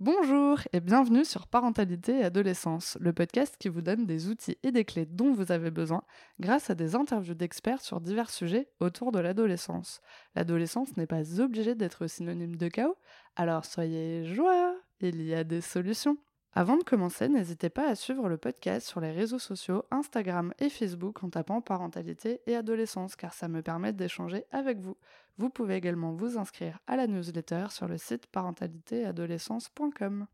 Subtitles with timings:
[0.00, 4.72] Bonjour et bienvenue sur Parentalité et Adolescence, le podcast qui vous donne des outils et
[4.72, 6.04] des clés dont vous avez besoin
[6.40, 10.00] grâce à des interviews d'experts sur divers sujets autour de l'adolescence.
[10.34, 12.96] L'adolescence n'est pas obligée d'être synonyme de chaos,
[13.36, 16.16] alors soyez joie, il y a des solutions.
[16.54, 20.68] Avant de commencer, n'hésitez pas à suivre le podcast sur les réseaux sociaux Instagram et
[20.68, 24.98] Facebook en tapant parentalité et adolescence car ça me permet d'échanger avec vous.
[25.38, 30.26] Vous pouvez également vous inscrire à la newsletter sur le site parentalitéadolescence.com.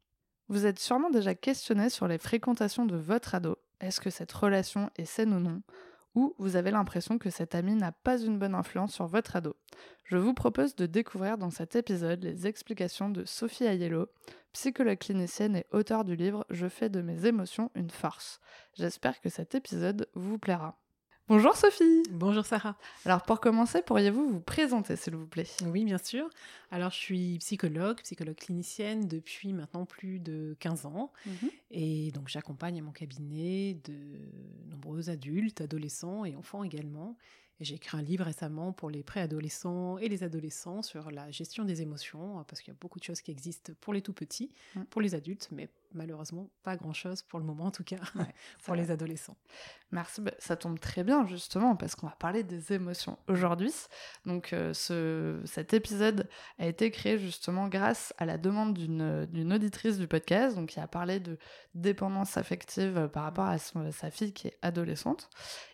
[0.48, 3.58] Vous êtes sûrement déjà questionné sur les fréquentations de votre ado.
[3.80, 5.62] Est-ce que cette relation est saine ou non?
[6.14, 9.56] Ou vous avez l'impression que cet ami n'a pas une bonne influence sur votre ado?
[10.04, 14.08] Je vous propose de découvrir dans cet épisode les explications de Sophie Aiello,
[14.52, 18.40] psychologue clinicienne et auteure du livre Je fais de mes émotions une force.
[18.74, 20.78] J'espère que cet épisode vous plaira.
[21.28, 22.74] Bonjour Sophie Bonjour Sarah
[23.04, 25.46] Alors pour commencer, pourriez-vous vous présenter s'il vous plaît?
[25.66, 26.26] Oui, bien sûr.
[26.70, 31.12] Alors je suis psychologue, psychologue clinicienne depuis maintenant plus de 15 ans.
[31.26, 31.50] Mhm.
[31.70, 33.98] Et donc j'accompagne à mon cabinet de
[34.70, 37.14] nombreux adultes, adolescents et enfants également.
[37.60, 41.82] J'ai écrit un livre récemment pour les préadolescents et les adolescents sur la gestion des
[41.82, 44.50] émotions, parce qu'il y a beaucoup de choses qui existent pour les tout petits,
[44.90, 48.74] pour les adultes, mais malheureusement pas grand-chose pour le moment en tout cas, Ouais, pour
[48.74, 49.36] les adolescents.
[49.90, 53.72] Merci, bah, ça tombe très bien justement parce qu'on va parler des émotions aujourd'hui.
[54.26, 56.28] Donc euh, ce, cet épisode
[56.58, 60.86] a été créé justement grâce à la demande d'une auditrice du podcast, donc qui a
[60.86, 61.38] parlé de
[61.74, 65.30] dépendance affective euh, par rapport à son- sa fille qui est adolescente.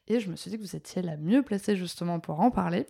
[0.08, 2.86] Et je me suis dit que vous étiez la mieux placée justement pour en parler,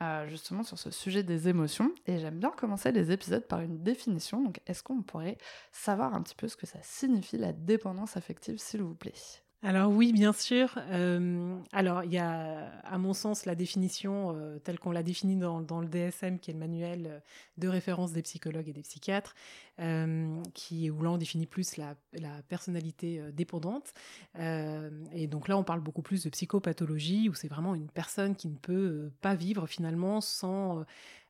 [0.00, 1.92] euh, justement sur ce sujet des émotions.
[2.06, 4.42] Et j'aime bien commencer les épisodes par une définition.
[4.42, 5.38] Donc est-ce qu'on pourrait
[5.72, 9.41] savoir un petit peu ce que ça signifie la dépendance affective, s'il vous plaît?
[9.64, 10.76] Alors oui, bien sûr.
[10.90, 15.36] Euh, alors il y a, à mon sens, la définition euh, telle qu'on l'a définie
[15.36, 17.20] dans, le DSM, qui est le manuel euh,
[17.58, 19.36] de référence des psychologues et des psychiatres,
[19.78, 23.92] où là on définit plus la, la personnalité dépendante.
[24.36, 28.48] Et donc là on parle beaucoup plus de psychopathologie, où c'est vraiment une personne qui
[28.48, 30.84] ne peut pas vivre finalement sans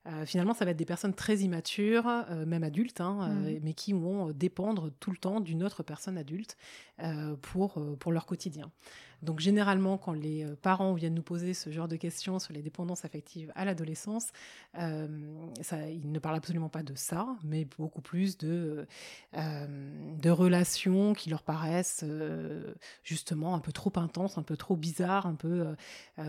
[0.07, 3.61] euh, finalement, ça va être des personnes très immatures, euh, même adultes, hein, euh, Mhm.
[3.63, 6.57] mais qui vont dépendre tout le temps d'une autre personne adulte
[7.41, 8.71] pour, pour leur quotidien.
[9.23, 13.05] Donc généralement, quand les parents viennent nous poser ce genre de questions sur les dépendances
[13.05, 14.31] affectives à l'adolescence,
[14.79, 15.09] euh,
[15.91, 18.87] ils ne parlent absolument pas de ça, mais beaucoup plus de,
[19.37, 24.77] euh, de relations qui leur paraissent euh, justement un peu trop intenses, un peu trop
[24.77, 25.75] bizarres, un peu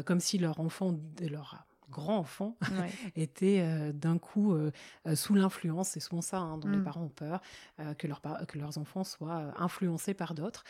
[0.05, 2.89] comme si leur enfant, leur grand enfant Ouais.
[3.15, 4.71] étaient euh, d'un coup euh,
[5.07, 6.83] euh, sous l'influence, c'est souvent ça hein, dont les Mm.
[6.83, 7.41] parents ont peur,
[7.79, 10.63] euh, que, leurs par- que leurs enfants soient influencés par d'autres,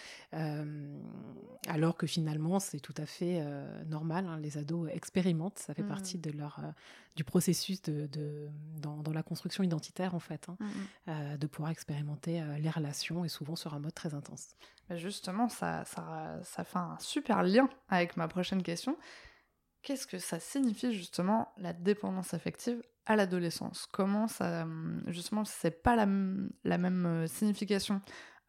[1.67, 3.43] alors que finalement c'est tout à fait
[3.87, 5.87] normal, hein, les ados expérimentent, ça fait Mm.
[5.87, 6.59] partie de leur,
[7.15, 11.37] du processus de, de- dans, dans la construction identitaire en fait, hein, Mm, mm.
[11.37, 14.55] de pouvoir expérimenter les relations et souvent sur un mode très intense.
[14.89, 18.97] Bah, Justement, ça, ça, ça fait un super lien avec ma prochaine question.
[19.83, 23.85] Qu'est-ce que ça signifie justement la dépendance affective à l'adolescence?
[23.91, 28.01] Comment ça, hum, justement, c'est pas la, même euh, signification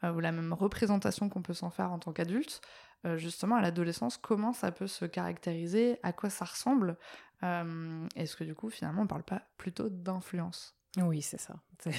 [0.05, 2.61] euh, ou la même représentation qu'on peut s'en faire en tant qu'adulte.
[3.05, 5.99] euh, justement, à l'adolescence, comment ça peut se caractériser?
[6.05, 6.97] À quoi ça ressemble?
[7.43, 10.77] Euh, Est-ce que du coup, finalement, on parle pas plutôt d'influence?
[11.03, 11.57] Oui, c'est ça.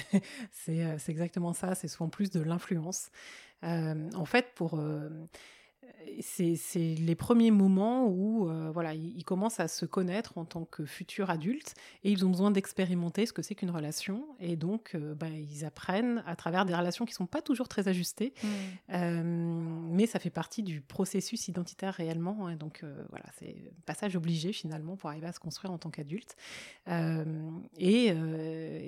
[0.50, 1.74] C'est- exactement ça.
[1.74, 3.10] C'est souvent plus de l'influence.
[3.64, 4.80] Euh, en fait, pour
[6.20, 10.64] c'est les premiers moments où euh, voilà, ils, ils commencent à se connaître en tant
[10.64, 11.74] que futurs adultes
[12.04, 15.64] et ils ont besoin d'expérimenter ce que c'est qu'une relation et donc euh, ben, ils
[15.64, 18.32] apprennent à travers des relations qui sont pas toujours très ajustées,
[18.92, 22.46] euh, mais ça fait partie du processus identitaire réellement.
[22.46, 22.56] hein.
[22.56, 25.90] donc euh, voilà, c'est un passage obligé finalement pour arriver à se construire en tant
[25.90, 26.36] qu'adulte.
[27.78, 28.06] Et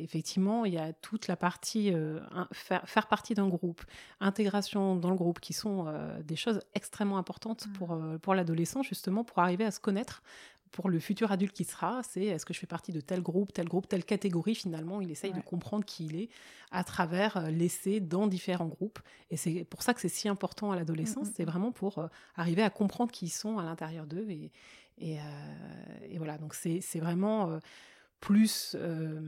[0.03, 3.82] effectivement, il y a toute la partie un- faire, faire partie d'un groupe,
[4.20, 5.87] intégration dans le groupe, qui sont
[6.25, 7.72] des choses extrêmement importantes Mm.
[7.75, 10.22] pour, euh, pour l'adolescent, justement, pour arriver à se connaître.
[10.70, 13.55] Pour le futur adulte qui sera, c'est est-ce que je fais partie de tel groupe,
[13.55, 15.00] tel groupe, telle catégorie finalement.
[15.00, 15.38] Il essaye Ouais.
[15.38, 16.29] de comprendre qui il est
[16.70, 18.99] à travers euh, l'essai dans différents groupes.
[19.31, 21.29] Et c'est pour ça que c'est si important à l'adolescence.
[21.29, 24.26] Mm, mm, C'est vraiment pour euh, arriver à comprendre qui ils sont à l'intérieur d'eux.
[24.29, 24.52] Et,
[24.99, 25.23] et, euh,
[26.11, 27.58] et voilà, donc c'est c'est vraiment euh,
[28.20, 29.20] plus euh,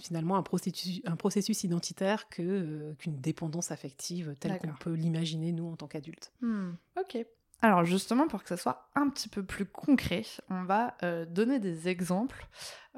[0.00, 5.52] finalement un processus, un processus identitaire que, euh, qu'une dépendance affective telle qu'on peut l'imaginer
[5.52, 6.32] nous en tant qu'adultes.
[6.40, 7.24] Hmm, ok.
[7.60, 11.58] Alors justement, pour que ça soit un petit peu plus concret, on va euh, donner
[11.58, 12.46] des exemples,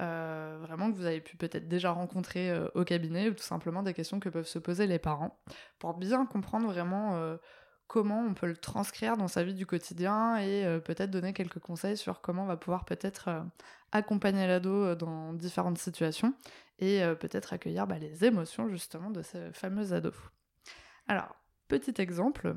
[0.01, 3.83] euh, vraiment que vous avez pu peut-être déjà rencontrer euh, au cabinet, ou tout simplement
[3.83, 5.41] des questions que peuvent se poser les parents,
[5.79, 7.39] pour bien comprendre vraiment euh,
[7.91, 11.97] comment on peut le transcrire dans sa vie du quotidien et peut-être donner quelques conseils
[11.97, 13.29] sur comment on va pouvoir peut-être
[13.91, 16.33] accompagner l'ado dans différentes situations
[16.79, 20.13] et peut-être accueillir bah, les émotions justement de ce fameux ado.
[21.09, 21.35] Alors,
[21.67, 22.55] petit exemple,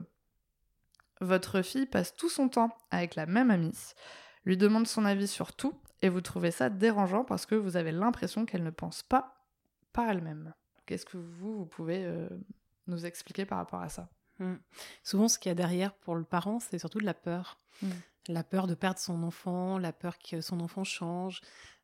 [1.19, 3.95] votre fille passe tout son temps avec la même amie,
[4.45, 7.91] lui demande son avis sur tout, et vous trouvez ça dérangeant parce que vous avez
[7.91, 9.47] l'impression qu'elle ne pense pas
[9.93, 10.53] par elle-même.
[10.85, 12.29] Qu'est-ce que vous, vous pouvez euh,
[12.85, 14.09] nous expliquer par rapport à ça?
[14.39, 14.55] Mmh.
[15.03, 17.59] Souvent, ce qu'il y a derrière pour le parent, c'est surtout de la peur.
[17.81, 17.87] Mmh.
[18.29, 21.41] La peur de perdre son enfant, la peur que son enfant change.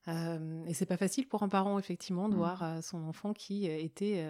[0.07, 2.37] Euh, et c'est pas facile pour un parent, effectivement, de mmh.
[2.37, 4.25] voir euh, son enfant qui était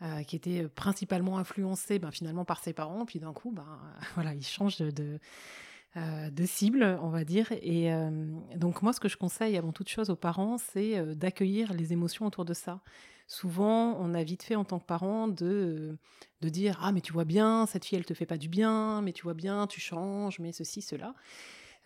[0.00, 3.66] euh, qui était principalement influencé ben, finalement par ses parents, puis d'un coup, ben,
[4.14, 5.18] voilà, il change de,
[5.96, 7.50] euh, de, cible, on va dire.
[7.50, 8.10] Et euh,
[8.54, 12.26] donc moi, ce que je conseille avant toute chose aux parents, c'est d'accueillir les émotions
[12.26, 12.80] autour de ça.
[13.28, 15.98] Souvent, on a vite fait en tant que parent de,
[16.40, 19.02] de dire ah mais tu vois bien cette fille elle te fait pas du bien,
[19.02, 21.14] mais tu vois bien tu changes, mais ceci cela.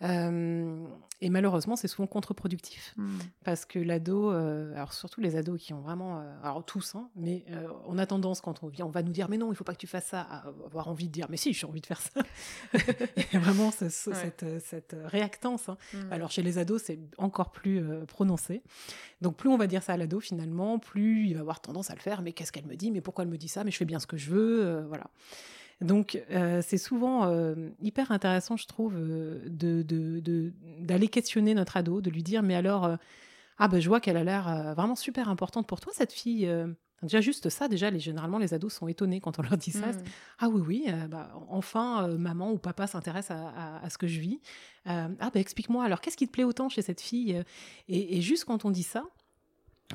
[0.01, 0.85] Euh,
[1.21, 3.19] et malheureusement, c'est souvent contre-productif hmm.
[3.45, 7.09] parce que l'ado, euh, alors surtout les ados qui ont vraiment, euh, alors tous, hein,
[7.15, 7.45] mais
[7.85, 9.73] on a tendance quand on vient, on va nous dire mais non, il faut pas
[9.73, 12.01] que tu fasses ça, à avoir envie de dire mais si, j'ai envie de faire
[12.01, 12.21] ça.
[13.33, 15.69] et vraiment cette, cette, réactance.
[15.69, 15.77] Hein.
[15.93, 16.11] Hmm.
[16.11, 18.61] Alors chez les ados, c'est encore plus prononcé.
[19.21, 21.95] Donc plus on va dire ça à l'ado finalement, plus il va avoir tendance à
[21.95, 22.21] le faire.
[22.21, 23.99] Mais qu'est-ce qu'elle me dit Mais pourquoi elle me dit ça Mais je fais bien
[23.99, 25.05] ce que je veux, voilà.
[25.83, 29.39] Donc, euh, c'est souvent euh, hyper intéressant, je trouve, euh,
[30.79, 32.97] d'aller questionner notre ado, de lui dire, mais alors,
[33.57, 36.51] ah ben je vois qu'elle a l'air vraiment super importante pour toi, cette fille.
[37.01, 39.87] Déjà, juste ça, déjà, les, généralement, les ados sont étonnés quand on leur dit ça.
[39.87, 40.03] Mmh.
[40.39, 44.39] Ah oui, oui, bah, enfin, maman ou papa s'intéresse à, ce que je vis.
[44.85, 47.43] ah ben explique-moi, alors, qu'est-ce qui te plaît autant chez cette fille
[47.89, 49.03] et, juste quand on dit ça,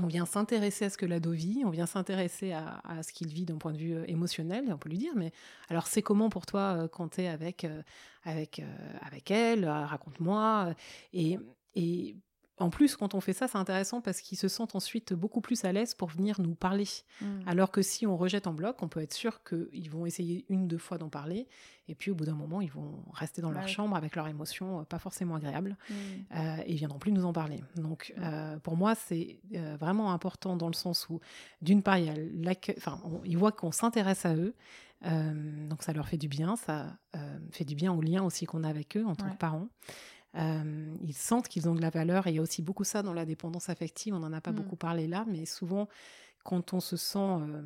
[0.03, 3.45] on vient s'intéresser à ce que l'ado vit, on vient s'intéresser à, ce qu'il vit
[3.45, 5.33] d'un point de vue euh, émotionnel, on peut lui dire, mais
[5.69, 7.83] alors c'est comment pour toi euh, tu es avec, euh,
[8.25, 8.63] avec,
[9.03, 10.75] avec elle, raconte-moi.
[11.13, 11.39] Et
[12.61, 15.65] en plus, quand on fait ça, c'est intéressant parce qu'ils se sentent ensuite beaucoup plus
[15.65, 16.87] à l'aise pour venir nous parler.
[17.21, 17.27] Mmh.
[17.47, 20.67] Alors que si on rejette en bloc, on peut être sûr qu'ils vont essayer une,
[20.67, 21.47] deux fois d'en parler.
[21.89, 24.81] Et puis au bout d'un moment, ils vont rester dans leur chambre avec leurs émotions
[24.81, 25.77] euh, pas forcément agréables.
[25.89, 25.95] Mmh.
[26.35, 27.63] Euh, et ils viendront plus nous en parler.
[27.77, 28.23] Donc mmh.
[28.23, 29.39] euh, pour moi, c'est
[29.79, 31.21] vraiment important dans le sens où,
[31.63, 34.55] d'une part, ils voient qu'on s'intéresse à eux.
[35.03, 36.99] donc ça leur fait du bien, ça
[37.53, 39.69] fait du bien au lien aussi qu'on a avec eux en tant que parents.
[40.37, 42.27] Euh, ils sentent qu'ils ont de la valeur.
[42.27, 44.15] Et il y a aussi beaucoup ça dans la dépendance affective.
[44.15, 44.57] On n'en a pas mm.
[44.57, 45.89] beaucoup parlé là, mais souvent,
[46.45, 47.63] quand on se sent, euh,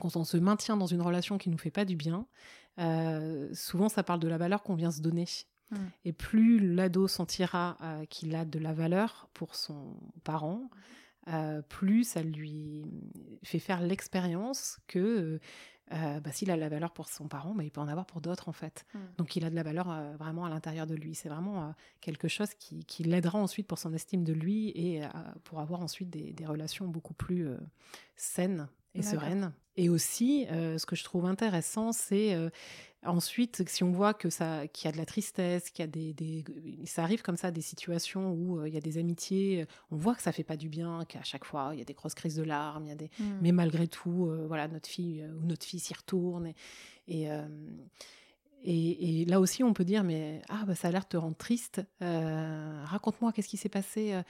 [0.00, 2.26] quand on se maintient dans une relation qui nous fait pas du bien,
[2.78, 5.26] euh, souvent ça parle de la valeur qu'on vient se donner.
[5.70, 5.76] Mm.
[6.04, 7.76] Et plus l'ado sentira
[8.08, 10.70] qu'il a de la valeur pour son parent,
[11.68, 12.86] plus ça lui
[13.42, 15.40] fait faire l'expérience que
[15.92, 18.06] euh, bah, s'il a de la valeur pour son parent, mais il peut en avoir
[18.06, 18.84] pour d'autres en fait.
[18.94, 18.98] Hmm.
[19.16, 21.14] Donc il a de la valeur euh, vraiment à l'intérieur de lui.
[21.14, 21.70] C'est vraiment euh,
[22.00, 25.02] quelque chose qui, qui l'aidera ensuite pour son estime de lui et
[25.44, 27.48] pour avoir ensuite des, des relations beaucoup plus
[28.16, 29.52] saines et sereines.
[29.76, 32.36] Et aussi, ce que je trouve intéressant, c'est
[33.06, 35.90] Ensuite, si on voit que ça, qu'il y a de la tristesse, qu'il y a
[35.90, 36.44] des,
[36.84, 40.16] ça arrive comme ça des situations où euh, il y a des amitiés, on voit
[40.16, 42.34] que ça fait pas du bien, qu'à chaque fois il y a des grosses crises
[42.34, 43.38] de larmes, il y a des, hmm.
[43.40, 46.52] mais malgré tout, euh, voilà, notre fille euh, ou notre fille s'y retourne
[47.06, 47.28] et,
[48.64, 51.16] et, et, là aussi on peut dire mais ah bah, ça a l'air de te
[51.16, 54.20] rendre triste, raconte-moi qu'est-ce qui s'est passé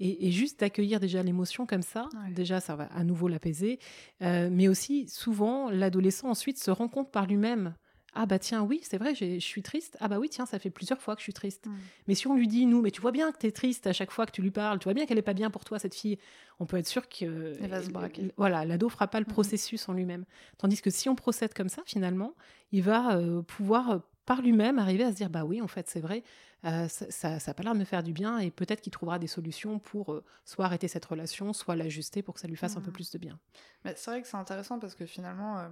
[0.00, 3.78] et, juste d'accueillir déjà l'émotion comme ça, déjà ça va à nouveau l'apaiser,
[4.20, 7.74] mais aussi souvent l'adolescent ensuite se rend compte par lui-même
[8.14, 9.96] ah bah tiens, oui, c'est vrai, je suis triste.
[10.00, 11.66] Ah bah oui, tiens, ça fait plusieurs fois que je suis triste.
[11.66, 11.72] Mm.
[12.06, 13.92] Mais si on lui dit, nous, mais tu vois bien que tu es triste à
[13.92, 15.78] chaque fois que tu lui parles, tu vois bien qu'elle est pas bien pour toi,
[15.78, 16.18] cette fille,
[16.60, 17.54] on peut être sûr que...
[17.60, 18.32] Elle va se braquer.
[18.36, 19.32] Voilà, l'ado fera pas le mm.
[19.32, 20.24] processus en lui-même.
[20.58, 22.34] Tandis que si on procède comme ça, finalement,
[22.72, 25.88] il va euh, pouvoir euh, par lui-même arriver à se dire, bah oui, en fait,
[25.88, 26.22] c'est vrai,
[26.64, 29.26] euh, ça n'a pas l'air de me faire du bien et peut-être qu'il trouvera des
[29.26, 32.90] solutions pour soit arrêter cette relation, soit l'ajuster pour que ça lui fasse un peu
[32.90, 32.94] mm.
[32.94, 33.38] plus de bien.
[33.84, 35.68] Mais c'est vrai que c'est intéressant parce que finalement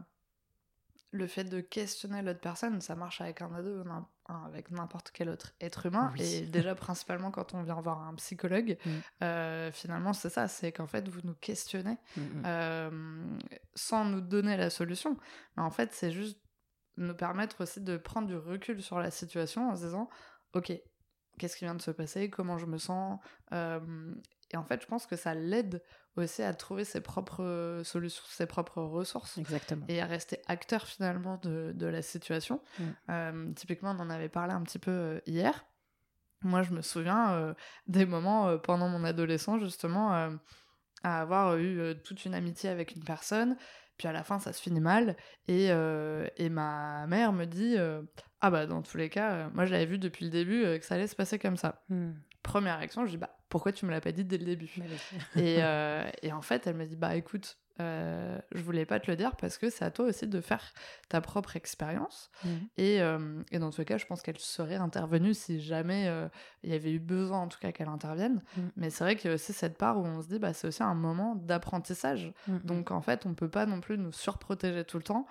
[1.13, 3.85] le fait de questionner l'autre personne, ça marche avec un ado,
[4.47, 6.13] avec n'importe quel autre être humain.
[6.19, 8.91] Et déjà, principalement quand on vient voir un psychologue, mm.
[9.23, 12.43] euh, finalement, c'est ça, c'est qu'en fait, vous nous questionnez mm, mm.
[12.47, 13.39] Euh,
[13.75, 15.19] sans nous donner la solution.
[15.57, 16.41] Mais en fait, c'est juste
[16.97, 20.09] nous permettre aussi de prendre du recul sur la situation en se disant,
[20.55, 20.73] ok,
[21.39, 23.21] qu'est-ce qui vient de se passer, comment je me sens?
[23.53, 24.15] Euh,
[24.53, 25.83] et en fait, je pense que ça l'aide
[26.17, 29.39] aussi à trouver ses propres solutions, ses propres ressources.
[29.39, 29.85] Exactement.
[29.89, 32.61] Et à rester acteur finalement de, de la situation.
[32.79, 32.85] Mm.
[33.11, 35.65] Euh, typiquement, on en avait parlé un petit peu euh, hier.
[36.43, 37.55] Moi, je me souviens euh,
[37.87, 40.13] des moments pendant mon adolescence, justement,
[41.05, 43.57] à avoir eu toute une amitié avec une personne.
[43.97, 45.17] puis à la fin, ça se finit mal.
[45.47, 47.77] Et, et ma mère me dit
[48.41, 50.97] Ah bah, dans tous les cas, moi, je l'avais vu depuis le début que ça
[50.97, 51.85] allait se passer comme ça.
[51.89, 52.15] Hmm.
[52.43, 54.75] Première réaction, je dis Bah, pourquoi tu me l'as pas dit dès le début
[55.37, 55.59] et,
[56.23, 59.35] et, en fait, elle m'a dit Bah, écoute, euh, je voulais pas te le dire
[59.37, 60.73] parce que c'est à toi aussi de faire
[61.09, 62.31] ta propre expérience.
[62.45, 62.49] Mmh.
[62.77, 66.29] Et, euh, et, dans ce cas, je pense qu'elle serait intervenue si jamais euh,
[66.63, 68.43] il y avait eu besoin, en tout cas, qu'elle intervienne.
[68.57, 68.61] Mmh.
[68.77, 70.95] Mais c'est vrai que c'est cette part où on se dit, bah, c'est aussi un
[70.95, 72.33] moment d'apprentissage.
[72.47, 72.59] Mmh.
[72.65, 75.27] Donc en fait, on peut pas non plus nous surprotéger tout le temps.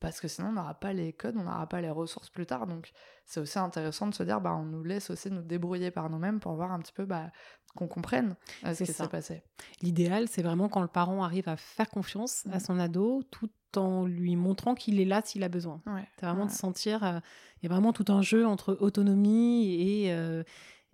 [0.00, 2.66] Parce que sinon on n'aura pas les codes, on n'aura pas les ressources plus tard.
[2.66, 2.92] Donc
[3.24, 6.40] c'est aussi intéressant de se dire, bah, on nous laisse aussi nous débrouiller par nous-mêmes
[6.40, 7.30] pour voir un petit peu bah,
[7.74, 9.42] qu'on comprenne euh, ce qui s'est passé.
[9.82, 12.60] L'idéal, c'est vraiment quand le parent arrive à faire confiance à mmh.
[12.60, 15.82] son ado tout en lui montrant qu'il est là s'il a besoin.
[16.18, 17.18] C'est vraiment de sentir, euh,
[17.60, 20.42] il y a vraiment tout un jeu entre autonomie et, euh,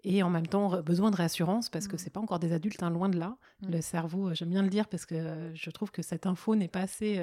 [0.03, 1.99] et en même temps besoin de réassurance parce que que mmh.
[1.99, 3.37] c'est pas encore des adultes, hein, loin de là.
[3.61, 3.71] Mmh.
[3.71, 6.81] Le cerveau, j'aime bien le dire parce que je trouve que cette info n'est pas
[6.81, 7.23] assez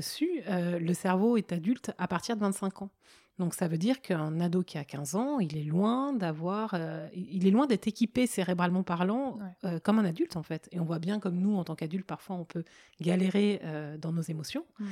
[0.00, 0.28] su.
[0.46, 2.90] le cerveau est adulte à partir de 25 ans.
[3.38, 7.08] Donc ça veut dire qu'un ado qui a 15 ans, il est loin d'avoir, euh,
[7.14, 10.68] il est loin d'être équipé cérébralement parlant euh, comme un adulte en fait.
[10.70, 12.64] Et on voit bien comme nous en tant qu'adultes parfois on peut
[13.00, 14.64] galérer euh, dans nos émotions.
[14.78, 14.86] Mmh.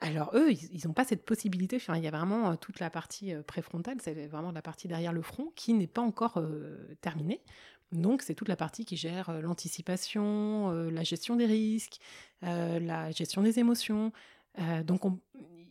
[0.00, 1.76] Alors eux, ils n'ont pas cette possibilité.
[1.76, 5.22] Enfin, il y a vraiment toute la partie préfrontale, c'est vraiment la partie derrière le
[5.22, 6.42] front qui n'est pas encore
[7.00, 7.40] terminée.
[7.92, 11.98] Donc c'est toute la partie qui gère l'anticipation, la gestion des risques,
[12.42, 14.12] la gestion des émotions.
[14.84, 15.18] donc on,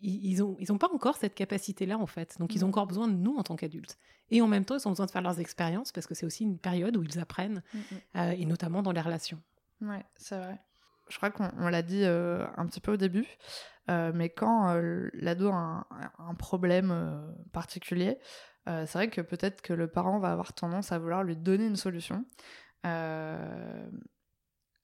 [0.02, 2.38] ils n'ont ils ont pas encore cette capacité-là, en fait.
[2.40, 3.98] Donc, ils ont encore besoin de nous en tant qu'adultes.
[4.30, 6.44] Et en même temps, ils ont besoin de faire leurs expériences parce que c'est aussi
[6.44, 7.82] une période où ils apprennent, mm, mm.
[8.18, 9.42] Euh, et notamment dans les relations.
[9.82, 10.60] Ouais, c'est vrai.
[11.10, 13.28] Je crois qu'on l'a dit euh, un petit peu au début,
[13.90, 14.74] euh, mais quand
[15.14, 15.86] l'ado a un,
[16.20, 18.18] un problème particulier,
[18.66, 21.76] c'est vrai que peut-être que le parent va avoir tendance à vouloir lui donner une
[21.76, 22.26] solution.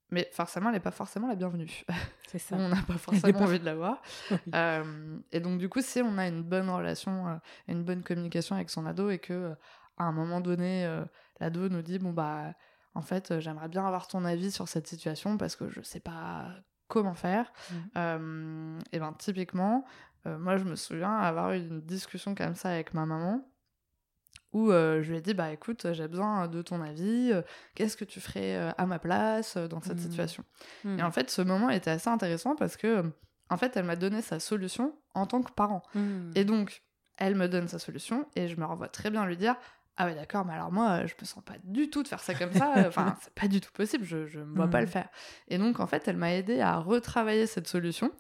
[0.10, 1.84] Mais forcément, elle n'est pas forcément la bienvenue.
[2.28, 2.56] C'est ça.
[2.56, 4.02] on n'a pas forcément envie de la voir.
[4.54, 7.36] Euh, et donc, du coup, si on a une bonne relation, euh,
[7.68, 9.56] une bonne communication avec son ado et que euh,
[9.98, 10.88] à un moment donné,
[11.40, 12.54] l'ado nous dit Bon, bah,
[12.94, 16.50] en fait, j'aimerais bien avoir ton avis sur cette situation parce que je sais pas
[16.88, 17.52] comment faire.
[17.96, 18.80] Mmh.
[18.92, 19.86] et ben, typiquement,
[20.26, 23.44] moi, je me souviens avoir eu une discussion comme ça avec ma maman
[24.58, 27.42] où euh, je lui ai dit bah écoute j'ai besoin de ton avis euh,
[27.76, 30.10] qu'est-ce que tu ferais euh, à ma place dans cette mmh.
[30.10, 30.44] situation.
[30.84, 31.00] Mmh.
[31.00, 33.04] et en fait ce moment était assez intéressant parce que
[33.50, 35.84] en fait elle m'a donné sa solution en tant que parent.
[35.94, 36.32] Mmh.
[36.36, 36.82] et donc
[37.18, 39.56] elle me donne sa solution et je me renvoie très bien lui dire
[39.98, 42.34] ah ouais d'accord mais alors moi je me sens pas du tout de faire ça
[42.34, 42.74] comme ça.
[42.88, 45.10] Enfin c'est pas du tout possible je je me vois pas le faire
[45.50, 48.12] et donc en fait elle m'a aidé à retravailler cette solution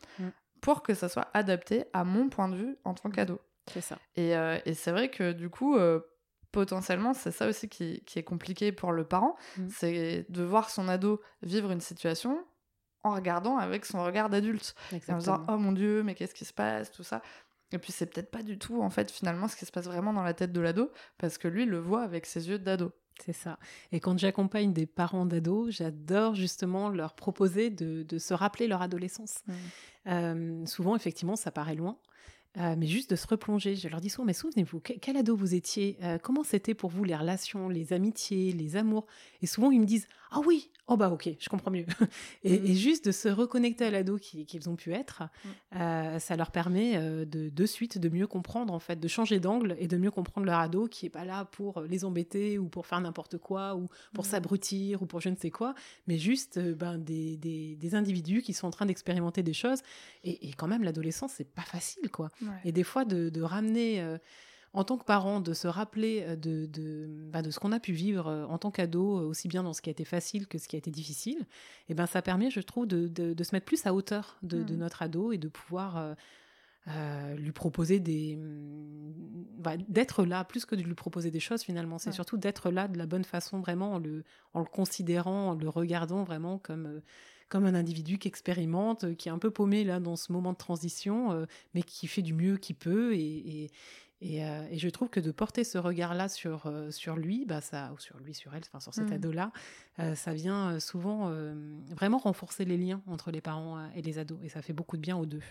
[0.61, 3.39] pour que ça soit adapté à mon point de vue en tant qu'ado.
[3.71, 3.97] C'est ça.
[4.15, 4.31] Et,
[4.65, 5.77] et c'est vrai que du coup
[6.57, 9.67] potentiellement, c'est ça aussi qui, est compliqué pour le parent, mm.
[9.69, 12.43] c'est de voir son ado vivre une situation
[13.03, 14.73] en regardant avec son regard d'adulte.
[15.07, 17.21] En disant, oh mon dieu, mais qu'est-ce qui se passe, tout ça.
[17.71, 20.13] Et puis c'est peut-être pas du tout, en fait, finalement, ce qui se passe vraiment
[20.13, 22.91] dans la tête de l'ado, parce que lui, il le voit avec ses yeux d'ado.
[23.23, 23.59] C'est ça.
[23.91, 29.43] Et quand j'accompagne des parents d'ados, j'adore justement leur proposer de, se rappeler leur adolescence.
[29.45, 29.53] Mm.
[30.07, 31.99] Euh, souvent, effectivement, ça paraît loin.
[32.57, 33.75] Euh, mais juste de se replonger.
[33.75, 35.97] Je leur dis souvent, mais souvenez-vous, quel ado vous étiez?
[36.01, 39.05] Euh, Comment c'était pour vous les relations, les amitiés, les amours?
[39.41, 41.85] Et souvent, ils me disent, ah oui, oh bah ok, je comprends mieux.
[42.43, 42.73] et, mmh.
[42.73, 45.77] juste de se reconnecter à l'ado qu'ils ont pu être, mmh.
[45.77, 49.39] euh, ça leur permet euh, de, de suite de mieux comprendre en fait, de changer
[49.39, 52.67] d'angle et de mieux comprendre leur ado qui est pas là pour les embêter ou
[52.67, 54.27] pour faire n'importe quoi ou pour mmh.
[54.27, 55.75] s'abrutir ou pour je ne sais quoi,
[56.07, 59.79] mais juste euh, ben, des, des, des, individus qui sont en train d'expérimenter des choses.
[60.23, 62.31] Et, et quand même, l'adolescence, c'est pas facile quoi.
[62.65, 64.17] Et des fois, de, de ramener
[64.73, 67.79] en tant que parent, de se rappeler euh, de, de, bah, de ce qu'on a
[67.79, 70.47] pu vivre euh, en tant qu'ado, euh, aussi bien dans ce qui a été facile
[70.47, 71.45] que ce qui a été difficile, et
[71.89, 74.77] eh ben ça permet, je trouve, de, de, se mettre plus à hauteur de, mmh.
[74.77, 76.15] notre ado et de pouvoir
[77.35, 78.37] lui proposer des.
[78.37, 79.13] Mm,
[79.59, 81.97] bah, d'être là, plus que de lui proposer des choses finalement.
[81.97, 85.55] C'est surtout d'être là de la bonne façon, vraiment, en le, en le considérant, en
[85.55, 87.01] le regardant vraiment comme
[87.49, 90.57] comme un individu qui expérimente, qui est un peu paumé là dans ce moment de
[90.57, 93.71] transition, mais qui fait du mieux qu'il peut et,
[94.23, 97.91] euh, et, je trouve que de porter ce regard-là sur, euh, sur lui, bah ça,
[97.93, 99.13] ou sur lui, sur elle, enfin sur cet mmh.
[99.13, 99.51] ado-là,
[99.99, 101.31] euh, ça vient souvent
[101.89, 104.39] vraiment renforcer les liens entre les parents et les ados.
[104.43, 105.43] Et ça fait beaucoup de bien aux deux.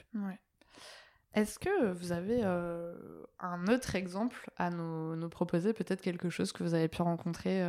[1.35, 6.63] Est-ce que vous avez un autre exemple à nous, nous proposer, peut-être quelque chose que
[6.63, 7.63] vous avez pu rencontrer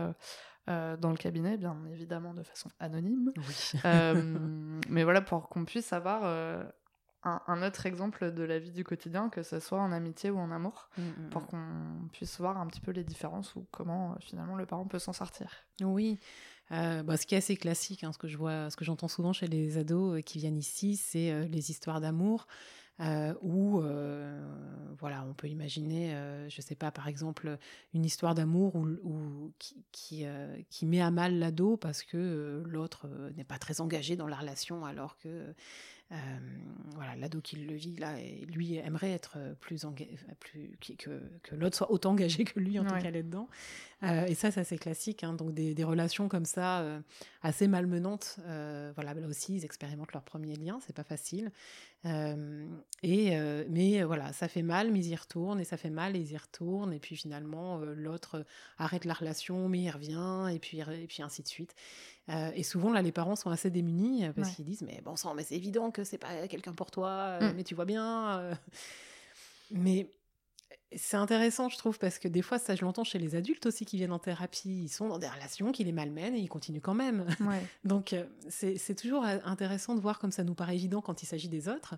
[0.67, 3.31] dans le cabinet, bien évidemment de façon anonyme.
[3.37, 3.81] Oui.
[4.89, 6.23] mais voilà, pour qu'on puisse savoir
[7.23, 10.51] un, autre exemple de la vie du quotidien, que ce soit en amitié ou en
[10.51, 14.55] amour, mm, mm, pour qu'on puisse voir un petit peu les différences ou comment finalement
[14.55, 15.51] le parent peut s'en sortir.
[15.81, 16.19] Oui.
[16.69, 19.31] Bah, ce qui est assez classique, hein, ce que je vois, ce que j'entends souvent
[19.31, 22.47] chez les ados qui viennent ici, c'est les histoires d'amour.
[22.99, 23.79] Euh, où
[24.99, 26.11] voilà, on peut imaginer,
[26.49, 27.57] je ne sais pas, par exemple,
[27.93, 30.25] une histoire d'amour ou, qui, qui,
[30.69, 34.83] qui, met à mal l'ado parce que l'autre n'est pas très engagé dans la relation
[34.85, 35.53] alors que euh,
[36.95, 39.85] voilà, l'ado qui le vit là, et lui aimerait être plus,
[40.39, 43.49] plus que, que l'autre soit autant engagé que lui en tout cas là-dedans.
[44.03, 45.23] Euh, et ça, ça c'est classique.
[45.23, 45.33] Hein.
[45.33, 46.99] donc des, des, relations comme ça, euh,
[47.41, 48.39] assez malmenantes.
[48.95, 51.51] voilà, là aussi, ils expérimentent leur premier lien, c'est pas facile.
[53.03, 53.37] Et
[53.69, 56.31] mais voilà, ça fait mal, mais ils y retournent et ça fait mal et ils
[56.31, 56.93] y retournent.
[56.93, 58.45] Et puis finalement, l'autre
[58.77, 61.75] arrête la relation, mais il revient et puis et puis ainsi de suite.
[62.29, 65.43] Et souvent, là, les parents sont assez démunis parce qu'ils disent Mais bon sang, mais
[65.43, 67.55] c'est évident que c'est pas quelqu'un pour toi, euh, mm.
[67.55, 68.57] mais tu vois bien.
[69.71, 70.09] Mais
[70.95, 73.85] c'est intéressant, je trouve, parce que des fois, ça, je l'entends chez les adultes aussi
[73.85, 74.83] qui viennent en thérapie.
[74.83, 77.25] Ils sont dans des relations qui les malmènent et ils continuent quand même.
[77.83, 78.15] Donc,
[78.49, 81.95] c'est toujours intéressant de voir comme ça nous paraît évident quand il s'agit des autres.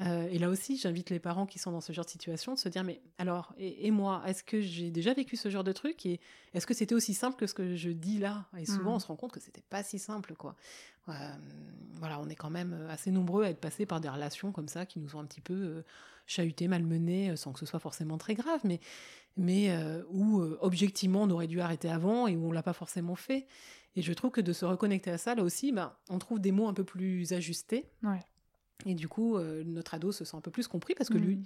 [0.00, 2.58] Euh, et là aussi, j'invite les parents qui sont dans ce genre de situation de
[2.58, 6.06] se dire, mais alors, et, moi, est-ce que j'ai déjà vécu ce genre de truc
[6.06, 6.20] et
[6.54, 8.46] est-ce que c'était aussi simple que ce que je dis là?
[8.56, 9.00] Et souvent, on mmh.
[9.00, 10.54] se rend compte que c'était pas si simple, quoi.
[11.08, 11.12] Euh,
[11.94, 14.86] voilà, on est quand même assez nombreux à être passés par des relations comme ça
[14.86, 15.84] qui nous ont un petit peu euh,
[16.26, 18.80] chahutés, malmenés, sans que ce soit forcément très grave, mais,
[19.36, 19.74] mais
[20.10, 23.46] où objectivement on aurait dû arrêter avant et où on l'a pas forcément fait.
[23.96, 26.52] Et je trouve que de se reconnecter à ça, là aussi, ben, on trouve des
[26.52, 27.88] mots un peu plus ajustés.
[28.02, 28.20] Ouais.
[28.86, 31.36] Et du coup, euh, notre ado se sent un peu plus compris parce que lui,
[31.36, 31.44] mmh.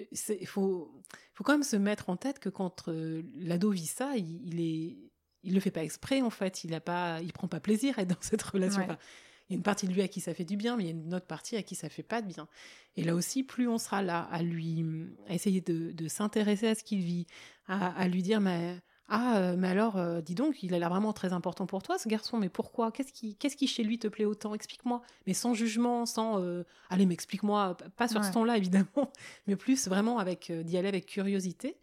[0.00, 0.92] euh, il faut,
[1.34, 4.60] faut quand même se mettre en tête que quand euh, l'ado vit ça, il, il,
[4.60, 4.96] est,
[5.42, 6.64] il le fait pas exprès en fait.
[6.64, 8.82] Il a pas, il prend pas plaisir à être dans cette relation.
[8.82, 10.86] il y a une partie de lui à qui ça fait du bien, mais il
[10.86, 12.48] y a une autre partie à qui ça fait pas de bien.
[12.96, 14.84] Et là aussi, plus on sera là à lui,
[15.26, 17.26] à essayer de, de s'intéresser à ce qu'il vit,
[17.66, 18.76] à, à, lui dire, mais
[19.10, 21.98] ah, euh, mais alors, euh, dis donc, il a l'air vraiment très important pour toi,
[21.98, 22.92] ce garçon, mais pourquoi?
[22.92, 24.54] Qu'est-ce qui, qu'est-ce qui chez lui te plaît autant?
[24.54, 25.00] Explique-moi.
[25.26, 26.42] Mais sans jugement, sans.
[26.42, 27.76] Euh, allez, mais explique-moi.
[27.96, 29.10] Pas sur ce ton-là, évidemment,
[29.46, 31.78] mais plus vraiment avec d'y aller avec curiosité.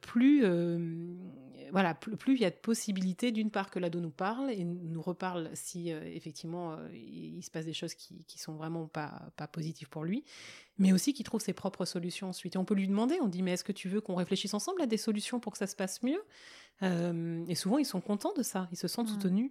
[0.00, 0.44] Plus
[1.70, 5.00] voilà, plus, il y a de possibilités, d'une part, que l'ado nous parle et nous
[5.00, 9.88] reparle si effectivement il, se passe des choses qui, qui sont vraiment pas, pas positives
[9.88, 10.22] pour lui,
[10.76, 12.56] mais aussi qu'il trouve ses propres solutions ensuite.
[12.56, 14.82] Et on peut lui demander, on dit, mais est-ce que tu veux qu'on réfléchisse ensemble
[14.82, 16.22] à des solutions pour que ça se passe mieux?
[17.48, 19.14] Et souvent, ils sont contents de ça, ils se sentent mmh.
[19.14, 19.50] soutenus.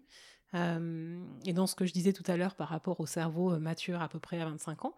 [0.53, 4.09] Et dans ce que je disais tout à l'heure par rapport au cerveau mature à
[4.09, 4.95] peu près à 25 ans,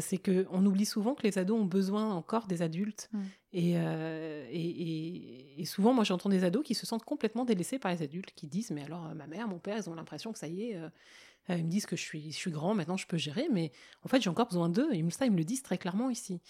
[0.00, 3.08] c'est qu'on oublie souvent que les ados ont besoin encore des adultes.
[3.12, 3.20] Mmh.
[3.52, 8.02] Et, et, et, souvent, moi j'entends des ados qui se sentent complètement délaissés par les
[8.02, 10.70] adultes, qui disent Mais alors, ma mère, mon père, ils ont l'impression que ça y
[10.70, 10.80] est,
[11.50, 13.72] euh, ils me disent que je suis, je suis grand, maintenant je peux gérer, mais
[14.04, 14.88] en fait j'ai encore besoin d'eux.
[14.92, 16.40] Et ça, ils me le disent très clairement ici.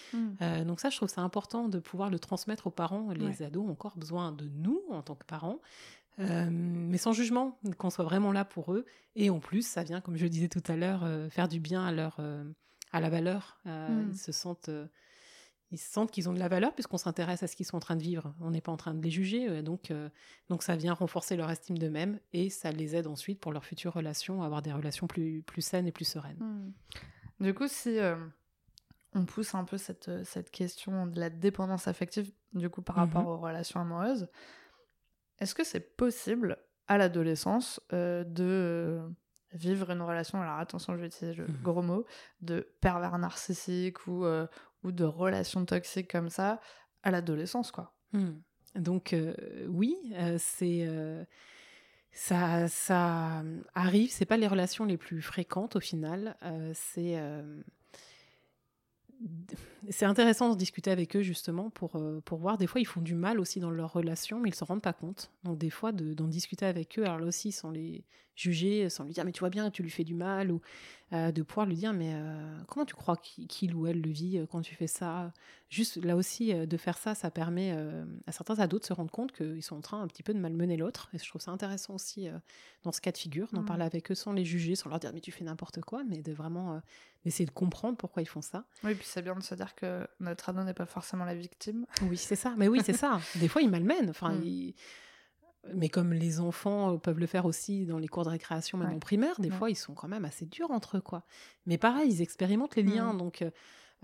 [0.42, 3.10] Euh, donc ça, je trouve ça important de pouvoir le transmettre aux parents.
[3.12, 5.60] Les ados ont encore besoin de nous en tant que parents.
[6.18, 8.84] Euh, mais sans jugement, qu'on soit vraiment là pour eux.
[9.16, 11.84] Et en plus, ça vient, comme je le disais tout à l'heure, faire du bien
[11.84, 12.20] à leur,
[12.92, 13.58] à la valeur.
[13.64, 14.10] Hmm.
[14.10, 14.70] Ils se sentent
[15.72, 17.96] ils sentent qu'ils ont de la valeur puisqu'on s'intéresse à ce qu'ils sont en train
[17.96, 18.34] de vivre.
[18.40, 20.10] On n'est pas en train de les juger, euh, donc, euh,
[20.50, 23.94] donc ça vient renforcer leur estime d'eux-mêmes et ça les aide ensuite pour leurs futures
[23.94, 26.36] relations à avoir des relations plus, plus saines et plus sereines.
[26.38, 26.72] Hmm.
[27.40, 28.16] Du coup, si euh,
[29.14, 33.22] on pousse un peu cette, cette question de la dépendance affective, du coup, par rapport
[33.22, 33.28] mhm.
[33.28, 34.28] aux relations amoureuses,
[35.38, 39.00] est-ce que c'est possible à l'adolescence de
[39.52, 41.62] vivre une relation, alors attention, je vais utiliser le mhm.
[41.62, 42.06] gros mot,
[42.40, 44.24] de pervers narcissique ou,
[44.82, 46.60] ou de relations toxiques comme ça
[47.02, 47.94] à l'adolescence, quoi?
[48.12, 48.32] Hmm.
[48.74, 49.34] Donc euh,
[49.68, 51.24] oui, euh, c'est euh,
[52.10, 53.42] ça, ça
[53.74, 54.10] arrive.
[54.10, 56.36] C'est pas les relations les plus fréquentes au final.
[56.74, 57.20] c'est
[59.90, 62.58] c'est intéressant de discuter avec eux justement pour, pour voir.
[62.58, 64.92] Des fois, ils font du mal aussi dans leurs relations, mais ils se rendent pas
[64.92, 65.30] compte.
[65.44, 69.12] Donc, des fois, d'en discuter avec eux, alors là aussi, sans les juger, sans lui
[69.12, 70.60] dire, mais tu vois bien, tu lui fais du mal, ou
[71.12, 74.38] euh, de pouvoir lui dire mais euh, comment tu crois qu'il ou elle le vit
[74.38, 75.30] euh, quand tu fais ça?
[75.68, 77.74] Juste là aussi de faire ça, ça permet
[78.26, 80.38] à certains ados de se rendre compte qu'ils sont en train un petit peu de
[80.38, 81.08] malmener l'autre.
[81.14, 82.28] Et je trouve ça intéressant aussi
[82.82, 83.64] dans ce cas de figure d'en mmh.
[83.64, 86.18] parler avec eux sans les juger, sans leur dire mais tu fais n'importe quoi, mais
[86.18, 86.82] de vraiment
[87.24, 88.66] essayer de comprendre pourquoi ils font ça.
[88.84, 91.86] Oui, puis c'est bien de se dire que notre ado n'est pas forcément la victime.
[92.02, 92.54] Oui, c'est ça.
[92.58, 93.18] Mais oui, c'est ça.
[93.36, 94.10] Des fois, ils malmènent.
[94.10, 94.72] Enfin, mmh
[95.74, 98.92] mais comme les enfants euh, peuvent le faire aussi dans les cours de récréation, même
[98.92, 101.24] en primaire, des fois, ils sont quand même assez durs entre eux, quoi.
[101.66, 103.18] Mais pareil, ils expérimentent les liens, mmh.
[103.18, 103.42] donc...
[103.42, 103.50] Euh,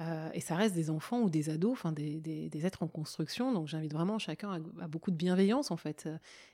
[0.01, 3.53] Euh, et ça reste des enfants ou des ados, enfin des, des, êtres en construction.
[3.53, 6.09] Donc j'invite vraiment chacun à, beaucoup de bienveillance en fait.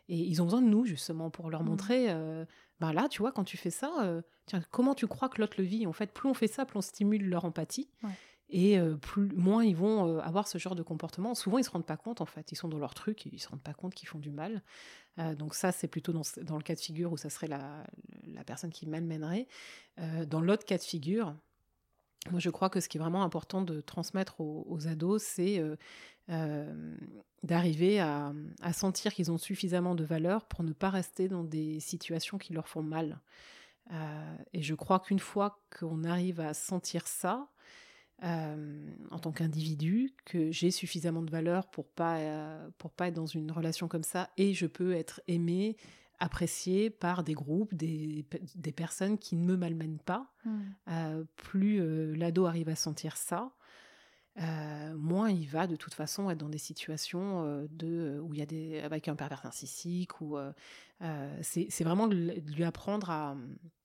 [0.09, 1.67] Et ils ont besoin de nous justement pour leur mmh.
[1.67, 2.45] montrer, euh,
[2.81, 5.57] bah là tu vois quand tu fais ça, euh, tiens, comment tu crois que l'autre
[5.59, 5.87] le vit?
[5.87, 7.91] En fait, plus on fait ça, plus on stimule leur empathie.
[8.57, 11.35] Et plus, moins ils vont avoir ce genre de comportement.
[11.35, 12.53] Souvent, ils se rendent pas compte, en fait.
[12.53, 14.63] Ils sont dans leur truc, et ils se rendent pas compte qu'ils font du mal.
[15.37, 17.85] donc ça, c'est plutôt dans, le cas de figure où ça serait la,
[18.47, 19.49] personne qui malmènerait.
[20.29, 21.35] dans l'autre cas de figure,
[22.31, 25.77] moi, je crois que ce qui est vraiment important de transmettre aux, ados, c'est euh,
[26.31, 26.97] euh,
[27.43, 28.33] d'arriver à,
[28.73, 32.67] sentir qu'ils ont suffisamment de valeur pour ne pas rester dans des situations qui leur
[32.67, 33.21] font mal.
[33.93, 37.51] Euh, et je crois qu'une fois qu'on arrive à sentir ça,
[38.25, 42.19] en tant qu'individu, que j'ai suffisamment de valeur pour pas
[42.79, 45.77] pour pas être dans une relation comme ça, et je peux être aimé,
[46.19, 50.33] apprécié par des groupes, des, des, personnes qui ne me malmènent pas.
[50.45, 50.61] Hmm.
[50.89, 53.53] Euh, plus euh, l'ado arrive à sentir ça,
[54.41, 58.43] euh, moins il va de toute façon être dans des situations de, où il y
[58.43, 60.37] a des, avec un pervers narcissique, ou
[61.43, 62.17] c'est vraiment de
[62.55, 63.37] lui apprendre à,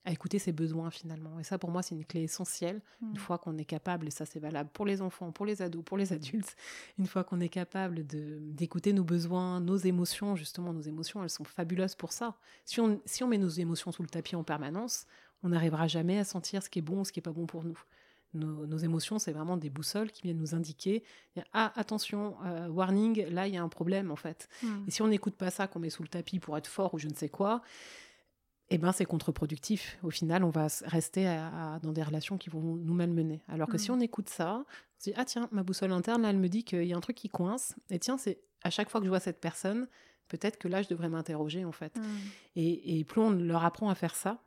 [0.04, 1.38] à, écouter ses besoins finalement.
[1.38, 3.16] Et ça pour moi c'est une clé essentielle, une hmm.
[3.16, 5.96] fois qu'on est capable, et ça c'est valable pour les enfants, pour les ados, pour
[5.96, 6.56] les adultes,
[6.98, 11.44] une fois qu'on est capable d'écouter nos besoins, nos émotions, justement nos émotions elles sont
[11.44, 12.36] fabuleuses pour ça.
[12.64, 15.06] Si on, si on met nos émotions sous le tapis en permanence,
[15.42, 17.46] on n'arrivera jamais à sentir ce qui est bon ou ce qui est pas bon
[17.46, 17.78] pour nous.
[18.32, 21.02] Nos, émotions, c'est vraiment des boussoles qui viennent nous indiquer
[21.52, 24.48] ah attention, euh, warning, là il y a un problème en fait.
[24.62, 24.84] Hmm.
[24.86, 26.98] Et si on n'écoute pas ça, qu'on met sous le tapis pour être fort ou
[26.98, 27.60] je ne sais quoi,
[28.68, 29.98] eh ben c'est contre-productif.
[30.04, 31.24] Au final, on va rester
[31.82, 33.42] dans des relations qui vont nous malmener.
[33.48, 33.94] Alors que si hmm.
[33.94, 34.64] on écoute ça, on
[34.98, 37.00] se dit ah tiens, ma boussole interne là, elle me dit qu'il y a un
[37.00, 37.74] truc qui coince.
[37.90, 39.88] Et tiens, c'est à chaque fois que je vois cette personne,
[40.28, 41.96] peut-être que là je devrais m'interroger en fait.
[41.96, 42.02] Hmm.
[42.54, 44.40] Et, et plus on leur apprend à faire ça,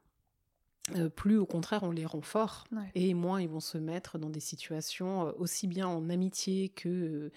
[0.96, 2.66] euh, plus au contraire on les rend forts.
[2.96, 6.90] Et moins ils vont se mettre dans des situations euh, aussi bien en amitié que
[6.90, 7.32] euh,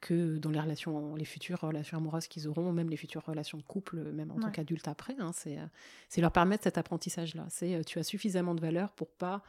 [0.00, 3.64] que dans les relations les futures relations amoureuses qu'ils auront même les futures relations de
[3.64, 5.58] couple même en tant qu'adulte après hein, c'est
[6.08, 9.42] c'est leur permettre cet apprentissage là c'est tu as suffisamment de valeur pour pas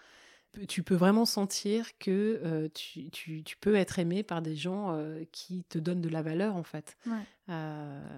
[0.68, 5.00] tu peux vraiment sentir que tu, tu, tu, peux être aimé par des gens
[5.32, 6.98] qui te donnent de la valeur en fait.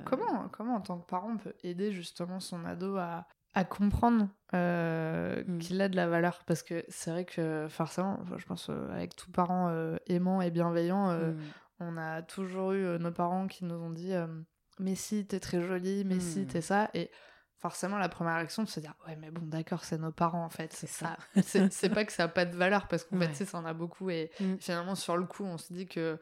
[0.06, 4.30] Comment, comment en tant que parent on peut aider justement son ado à, à comprendre
[4.54, 5.60] euh, mm.
[5.60, 6.44] qu'il a de la valeur.
[6.46, 10.52] Parce que c'est vrai que forcément je pense euh, avec tous parents euh, aimants et
[10.52, 11.38] bienveillants mm.
[11.80, 14.14] on a toujours eu nos parents qui nous ont dit
[14.80, 16.48] mais si t'es très jolie mais si mm.
[16.48, 17.12] t'es ça et
[17.58, 20.46] forcément la première réaction c'est de se dire ouais mais bon d'accord c'est nos parents
[20.46, 20.72] en fait.
[20.74, 23.66] C'est ça c'est pas que ça a pas de valeur parce qu'en fait ça en
[23.66, 24.10] a beaucoup.
[24.10, 26.20] Et finalement sur le coup on se dit que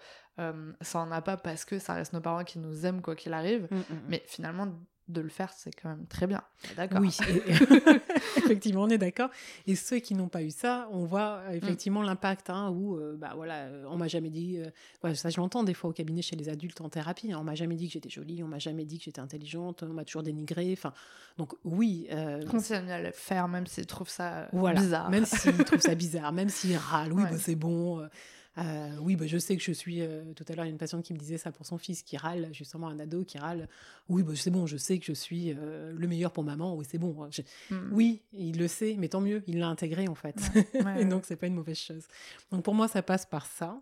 [0.82, 3.34] ça en a pas parce que ça reste nos parents qui nous aiment quoi qu'il
[3.34, 3.68] arrive.
[4.08, 4.68] Mais finalement
[5.10, 6.42] de le faire, c'est quand même très bien.
[6.78, 7.00] D'accord.
[7.02, 7.18] Oui,
[8.38, 9.30] effectivement, on est d'accord.
[9.68, 13.16] Et ceux qui n'ont pas eu ça, on voit euh, effectivement l'impact, hein, où, euh,
[13.18, 14.60] bah voilà, euh, on m'a jamais dit,
[15.16, 17.56] ça je l'entends des fois au cabinet chez les adultes en thérapie, hein, on m'a
[17.56, 20.24] jamais dit que j'étais jolie, on m'a jamais dit que j'étais intelligente, on m'a toujours
[20.24, 20.94] dénigré, enfin,
[21.38, 22.08] donc oui.
[22.50, 25.10] Continue à le faire, même s'ils trouvent ça bizarre.
[25.10, 28.08] Même s'ils trouvent ça bizarre, même s'ils râlent, oui, bah, c'est bon.
[28.60, 30.02] Euh, oui, bah, je sais que je suis.
[30.02, 31.78] Euh, tout à l'heure, il y a une patiente qui me disait ça pour son
[31.78, 33.68] fils qui râle, justement un ado qui râle.
[34.10, 36.76] Oui, bah, c'est bon, je sais que je suis euh, le meilleur pour maman.
[36.76, 37.30] Oui, c'est bon.
[37.70, 37.76] Mm.
[37.92, 40.36] Oui, il le sait, mais tant mieux, il l'a intégré en fait.
[40.98, 42.06] et donc, c'est pas une mauvaise chose.
[42.52, 43.82] Donc, pour moi, ça passe par ça.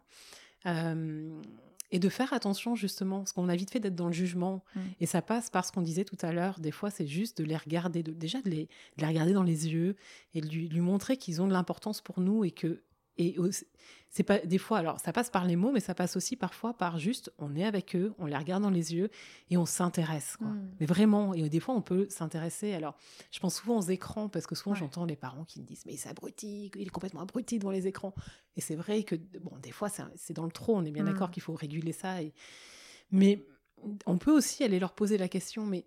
[1.89, 4.81] et de faire attention justement, parce qu'on a vite fait d'être dans le jugement, mm.
[5.01, 7.45] et ça passe par ce qu'on disait tout à l'heure, des fois c'est juste de
[7.45, 9.95] les regarder, de, déjà de les, les, regarder dans les yeux,
[10.35, 12.81] et de lui, lui montrer qu'ils ont de l'importance pour nous, et que
[13.17, 13.35] et
[14.09, 16.73] c'est pas des fois, alors ça passe par les mots, mais ça passe aussi parfois
[16.73, 19.09] par juste, on est avec eux, on les regarde dans les yeux
[19.49, 20.37] et on s'intéresse.
[20.39, 20.69] Hmm.
[20.79, 22.73] Mais vraiment, et des fois on peut s'intéresser.
[22.73, 22.95] Alors,
[23.31, 25.97] je pense souvent aux écrans parce que souvent j'entends les parents qui me disent mais
[25.97, 28.13] c'est abruti, il est complètement abruti devant les écrans.
[28.55, 30.75] Et c'est vrai que bon, des fois c'est dans le trop.
[30.75, 31.07] On est bien hmm.
[31.07, 32.21] d'accord qu'il faut réguler ça.
[32.21, 32.33] Et...
[33.11, 33.45] Mais
[34.05, 35.85] on peut aussi aller leur poser la question, mais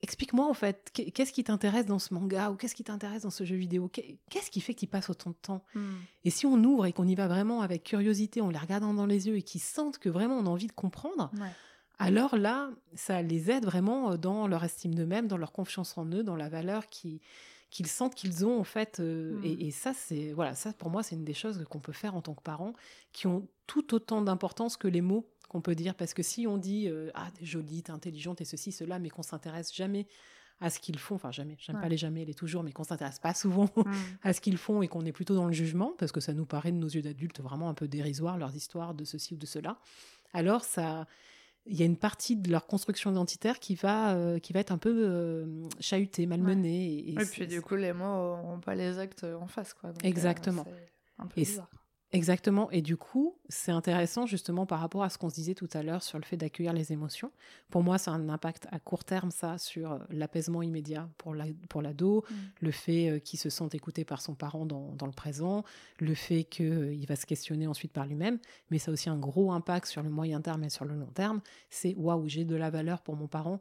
[0.00, 3.44] Explique-moi en fait, qu'est-ce qui t'intéresse dans ce manga ou qu'est-ce qui t'intéresse dans ce
[3.44, 3.90] jeu vidéo?
[3.90, 5.64] Qu'est-ce qui fait que tu passes autant de temps?
[5.74, 5.96] Hmm.
[6.24, 9.06] Et si on ouvre et qu'on y va vraiment avec curiosité, en les regardant dans
[9.06, 11.32] les yeux et qu'ils sentent que vraiment on a envie de comprendre,
[11.98, 16.06] alors là, ça les aide vraiment euh, dans leur estime d'eux-mêmes, dans leur confiance en
[16.06, 17.20] eux, dans la valeur qu'ils
[17.86, 19.00] sentent qu'ils ont en fait.
[19.00, 19.44] Euh, hmm.
[19.44, 22.14] et, et, ça, c'est voilà, ça pour moi, c'est une des choses qu'on peut faire
[22.14, 22.72] en tant que parents,
[23.12, 25.94] qui ont tout autant d'importance que les mots qu'on peut dire.
[25.94, 29.10] Parce que si on dit euh, Ah, t'es jolie, t'es intelligente et ceci, cela, mais
[29.10, 30.06] qu'on s'intéresse jamais
[30.60, 33.20] à ce qu'ils font, enfin jamais, j'aime pas les jamais, les toujours, mais qu'on s'intéresse
[33.20, 33.82] pas souvent mm.
[34.24, 36.46] à ce qu'ils font et qu'on est plutôt dans le jugement, parce que ça nous
[36.46, 39.46] paraît de nos yeux d'adultes vraiment un peu dérisoire, leurs histoires de ceci ou de
[39.46, 39.78] cela,
[40.32, 41.06] alors ça
[41.70, 44.72] il y a une partie de leur construction identitaire qui va, euh, qui va être
[44.72, 47.10] un peu euh, chahutée, malmenée.
[47.10, 49.74] Et, puis du coup, les mots n'ont pas les actes en face.
[49.74, 49.92] Quoi.
[50.02, 50.64] Exactement.
[51.18, 51.68] un peu bizarre.
[52.12, 52.70] Exactement.
[52.70, 55.82] Et du coup, c'est intéressant justement par rapport à ce qu'on se disait tout à
[55.82, 57.30] l'heure sur le fait d'accueillir les émotions.
[57.68, 61.52] Pour moi, c'est un impact à court terme, ça, sur euh, l'apaisement immédiat pour l'ado,
[61.52, 62.34] la, pour mmh.
[62.60, 65.64] le fait euh, qu'il se sente écouté par son parent dans, dans le présent,
[65.98, 68.38] le fait qu'il euh, va se questionner ensuite par lui-même.
[68.70, 71.10] Mais ça a aussi un gros impact sur le moyen terme et sur le long
[71.12, 71.42] terme.
[71.68, 73.60] C'est waouh, j'ai de la valeur pour mon parent.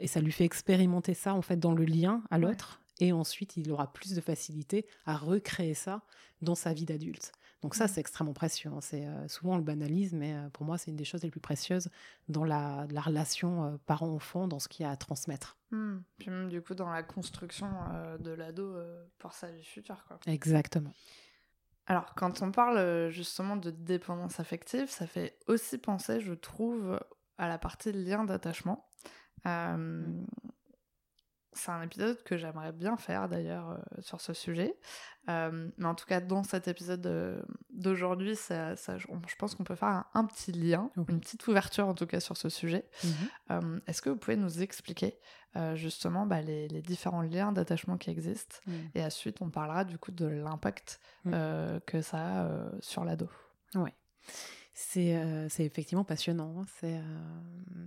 [0.00, 2.82] et ça lui fait expérimenter ça, en fait, dans le lien à l'autre.
[3.00, 6.02] Et ensuite, il aura plus de facilité à recréer ça
[6.42, 7.32] dans sa vie d'adulte.
[7.62, 7.88] Donc ça, mmh.
[7.88, 8.70] c'est extrêmement précieux.
[8.70, 8.80] Hein.
[8.80, 11.40] C'est euh, souvent le banalisme, mais euh, pour moi, c'est une des choses les plus
[11.40, 11.88] précieuses
[12.28, 15.56] dans la, relation euh, parent-enfant, dans ce qu'il y a à transmettre.
[15.70, 15.98] Mmh.
[16.18, 17.68] Puis même du coup dans la construction
[18.20, 18.76] de l'ado
[19.18, 20.02] pour sa vie future.
[20.06, 20.18] Quoi.
[20.26, 20.92] Exactement.
[21.86, 26.98] Alors quand on parle justement de dépendance affective, ça fait aussi penser, je trouve,
[27.36, 28.88] à la partie lien d'attachement.
[29.44, 30.24] Mmh
[31.58, 34.74] c'est un épisode que j'aimerais bien faire d'ailleurs euh, sur ce sujet.
[35.28, 39.74] Euh, mais en tout cas, dans cet épisode euh, d'aujourd'hui, ça, je pense qu'on peut
[39.74, 42.88] faire un, petit lien, une petite ouverture en tout cas sur ce sujet.
[43.50, 43.80] Mhm.
[43.86, 45.18] Est-ce que vous pouvez nous expliquer
[45.74, 48.56] justement bah, les, différents liens d'attachement qui existent
[48.94, 53.28] Et ensuite, on parlera du coup de l'impact que ça a sur l'ado?
[54.96, 55.14] Ouais.
[55.14, 56.64] Euh, c'est effectivement passionnant hein.
[56.80, 57.02] c'est euh,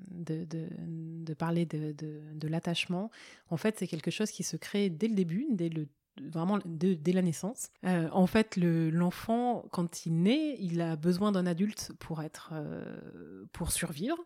[0.10, 3.10] de, de, parler de, de l'attachement.
[3.50, 7.14] En fait, c'est quelque chose qui se crée dès le début, dès le vraiment dès
[7.14, 7.70] la naissance.
[7.86, 12.54] Euh, en fait, l'enfant, quand il naît, il a besoin d'un adulte pour être,
[13.54, 14.18] pour survivre.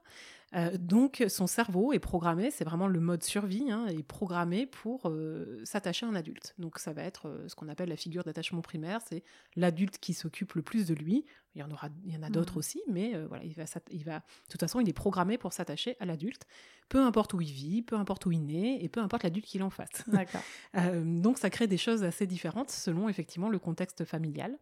[0.53, 5.09] Euh, donc son cerveau est programmé, c'est vraiment le mode survie, hein, est programmé pour
[5.09, 6.53] euh, s'attacher à un adulte.
[6.59, 9.23] Donc ça va être euh, ce qu'on appelle la figure d'attachement primaire, c'est
[9.55, 11.25] l'adulte qui s'occupe le plus de lui.
[11.55, 12.59] Il y en aura, il y en a d'autres mmh.
[12.59, 15.95] aussi, mais voilà, il va, il va, de toute façon, il est programmé pour s'attacher
[16.01, 16.45] à l'adulte,
[16.89, 19.63] peu importe où il vit, peu importe où il naît, et peu importe l'adulte qu'il
[19.63, 20.03] en fasse.
[21.05, 24.57] donc ça crée des choses assez différentes selon effectivement le contexte familial.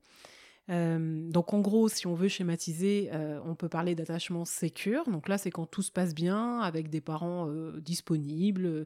[0.69, 5.10] Euh, donc en gros, si on veut schématiser, euh, on peut parler d'attachement sécure.
[5.10, 8.86] Donc là, c'est quand tout se passe bien, avec des parents euh, disponibles,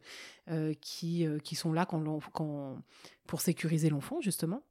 [0.81, 2.81] qui, qui sont là quand,
[3.27, 4.63] pour sécuriser l'enfant, justement.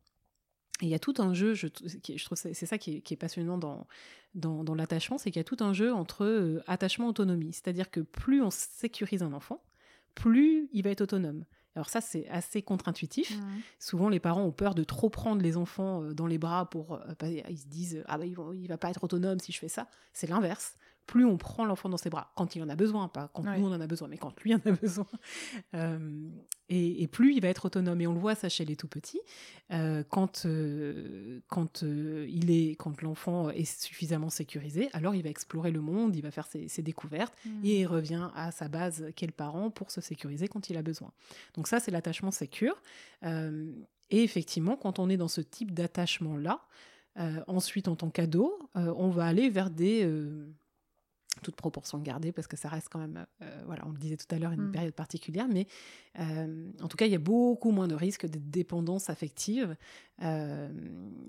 [0.80, 3.58] Et il y a tout un jeu, je, je trouve c'est ça qui est, passionnant
[3.58, 3.86] dans,
[4.34, 7.52] dans, dans l'attachement, c'est qu'il y a tout un jeu entre attachement autonomie.
[7.52, 9.62] C'est-à-dire que plus on sécurise un enfant,
[10.14, 11.44] plus il va être autonome.
[11.76, 13.38] Alors ça, c'est assez contre-intuitif.
[13.38, 13.42] Mmh.
[13.78, 16.94] Souvent, les parents ont peur de trop prendre les enfants euh, dans les bras pour...
[16.94, 19.86] Euh, ils se disent, ah bah, il va pas être autonome si je fais ça.
[20.12, 20.74] C'est l'inverse
[21.06, 23.66] plus on prend l'enfant dans ses bras, quand il en a besoin, pas quand nous
[23.66, 25.06] on en a besoin, mais quand lui en a besoin,
[25.74, 26.28] euh,
[26.68, 28.00] et, plus il va être autonome.
[28.00, 29.20] Et on le voit ça chez les tout petits,
[29.72, 35.70] euh, quand, euh, quand, il est, quand l'enfant est suffisamment sécurisé, alors il va explorer
[35.70, 37.64] le monde, il va faire ses, découvertes, mmh.
[37.64, 40.82] et il revient à sa base qu'est le parent pour se sécuriser quand il a
[40.82, 41.12] besoin.
[41.54, 42.82] Donc ça, c'est l'attachement sécure.
[43.22, 46.60] et effectivement, quand on est dans ce type d'attachement-là,
[47.46, 50.06] ensuite, en tant qu'ado, on va aller vers des,
[51.42, 54.32] toute proportion gardée, parce que ça reste quand même, euh, voilà, on le disait tout
[54.34, 54.72] à l'heure, une mm.
[54.72, 55.66] période particulière, mais
[56.18, 59.76] euh, en tout cas, il y a beaucoup moins de risques de dépendance affective
[60.22, 60.68] euh,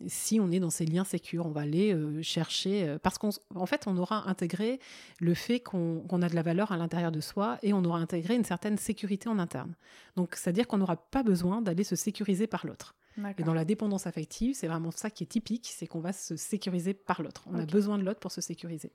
[0.08, 1.46] si on est dans ces liens sécures.
[1.46, 4.80] On va aller chercher, parce qu'en fait, on aura intégré
[5.20, 8.36] le fait qu'on a de la valeur à l'intérieur de soi et on aura intégré
[8.36, 9.74] une certaine sécurité en interne.
[10.16, 12.96] Donc, c'est-à-dire qu'on n'aura pas besoin d'aller se sécuriser par l'autre.
[13.38, 16.36] Et dans la dépendance affective, c'est vraiment ça qui est typique, c'est qu'on va se
[16.36, 17.44] sécuriser par l'autre.
[17.48, 18.92] On a besoin de l'autre pour se sécuriser.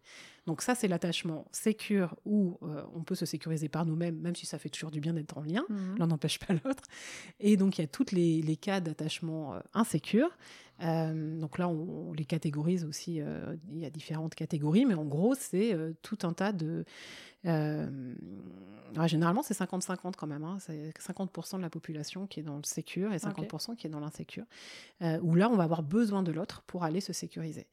[0.47, 4.47] Donc ça, c'est l'attachement sécure où euh, on peut se sécuriser par nous-mêmes, même si
[4.47, 5.65] ça fait toujours du bien d'être en lien.
[5.69, 5.99] Mhm.
[5.99, 6.85] L'un n'empêche pas l'autre.
[7.41, 10.31] Et donc, il y a tous les, cas d'attachement euh, insécure.
[10.83, 13.21] Euh, donc là, on, les catégorise aussi.
[13.71, 16.85] il y a différentes catégories, mais en gros, c'est tout un tas de
[17.47, 17.89] euh,
[19.07, 20.45] généralement, c'est 50-50 quand même.
[20.45, 20.59] Hein.
[20.61, 24.01] C'est 50% de la population qui est dans le sécure et 50% qui est dans
[24.01, 24.45] l'insécure.
[25.03, 27.67] Euh, où là, on va avoir besoin de l'autre pour aller se sécuriser.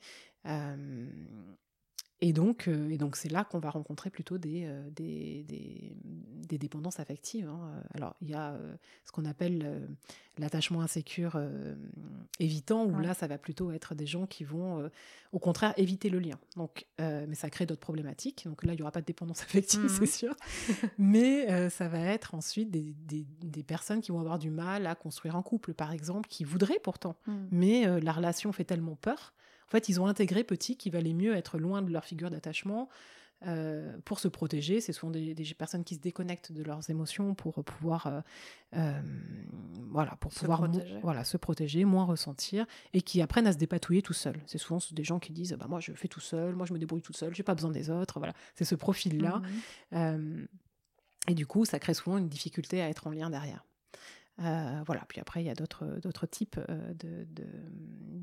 [2.22, 6.58] Et donc, euh, et donc c'est là qu'on va rencontrer plutôt des, euh, des, des,
[6.58, 7.48] dépendances affectives.
[7.48, 7.82] Hein.
[7.94, 9.88] Alors, il y a euh, ce qu'on appelle
[10.38, 11.40] l'attachement insécure
[12.40, 14.90] évitant, où là, ça va plutôt être des gens qui vont,
[15.32, 16.38] au contraire, éviter le lien.
[16.58, 18.46] Donc, mais ça crée d'autres problématiques.
[18.46, 20.08] Donc là, il n'y aura pas de dépendance affective, c'est mmh.
[20.08, 20.36] sûr.
[20.98, 25.36] mais ça va être ensuite des, des, personnes qui vont avoir du mal à construire
[25.36, 27.34] un couple, par exemple, qui voudraient pourtant, mmh.
[27.52, 29.34] mais la relation fait tellement peur
[29.70, 32.90] en fait, ils ont intégré petit qu'il valait mieux être loin de leur figure d'attachement
[33.46, 34.82] euh, pour se protéger.
[34.82, 38.22] C'est souvent des, personnes qui se déconnectent de leurs émotions pour pouvoir, euh,
[38.76, 39.00] euh,
[39.92, 41.00] voilà, pour se pouvoir protéger.
[41.04, 44.42] voilà, se protéger, moins ressentir, et qui apprennent à se dépatouiller tout seuls.
[44.48, 46.80] C'est souvent des gens qui disent bah, Moi, je fais tout seul, moi, je me
[46.80, 48.18] débrouille tout seul, j'ai pas besoin des autres.
[48.18, 49.42] Voilà, c'est ce profil-là.
[49.92, 50.46] Mmh
[51.28, 53.64] et du coup, ça crée souvent une difficulté à être en lien derrière.
[54.40, 57.26] Voilà, puis après, il y a d'autres, types de,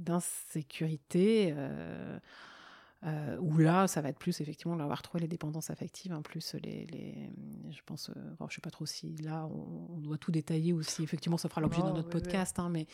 [0.05, 1.55] d'insécurité.
[3.05, 6.23] Euh, où là, ça va être plus effectivement, on va retrouver les dépendances affectives, hein,
[6.23, 7.31] plus les, les,
[7.71, 11.03] je pense, euh, je sais pas trop si là on, doit tout détailler ou si
[11.03, 12.87] effectivement ça fera l'objet de notre podcast, Hein, mais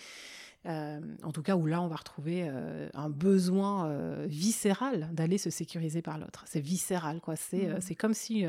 [0.67, 2.49] euh, en tout cas où là on va retrouver
[2.95, 6.45] un besoin viscéral d'aller se sécuriser par l'autre.
[6.47, 7.37] C'est viscéral, quoi.
[7.37, 7.81] C'est mmh.
[7.81, 8.45] c'est comme si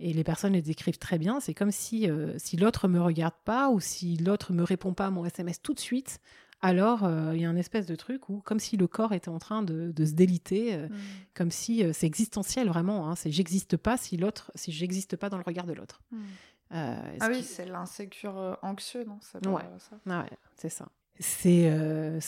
[0.00, 1.40] et les personnes le décrivent très bien.
[1.40, 5.10] C'est comme si, si l'autre me regarde pas ou si l'autre me répond pas à
[5.10, 6.20] mon SMS tout de suite,
[6.64, 9.28] alors euh, il y a un espèce de truc où, comme si le corps était
[9.28, 10.96] en train de, se déliter, euh, mm.
[11.34, 13.06] comme si euh, c'est existentiel vraiment.
[13.06, 16.00] Hein, c'est j'existe pas si l'autre, si j'existe pas dans le regard de l'autre.
[16.10, 16.22] Mm.
[16.70, 19.18] ah oui, c'est l'insécure anxieux, non?
[19.20, 19.62] Ça ouais.
[19.78, 20.88] Ça ah ouais, c'est ça.
[21.20, 21.68] C'est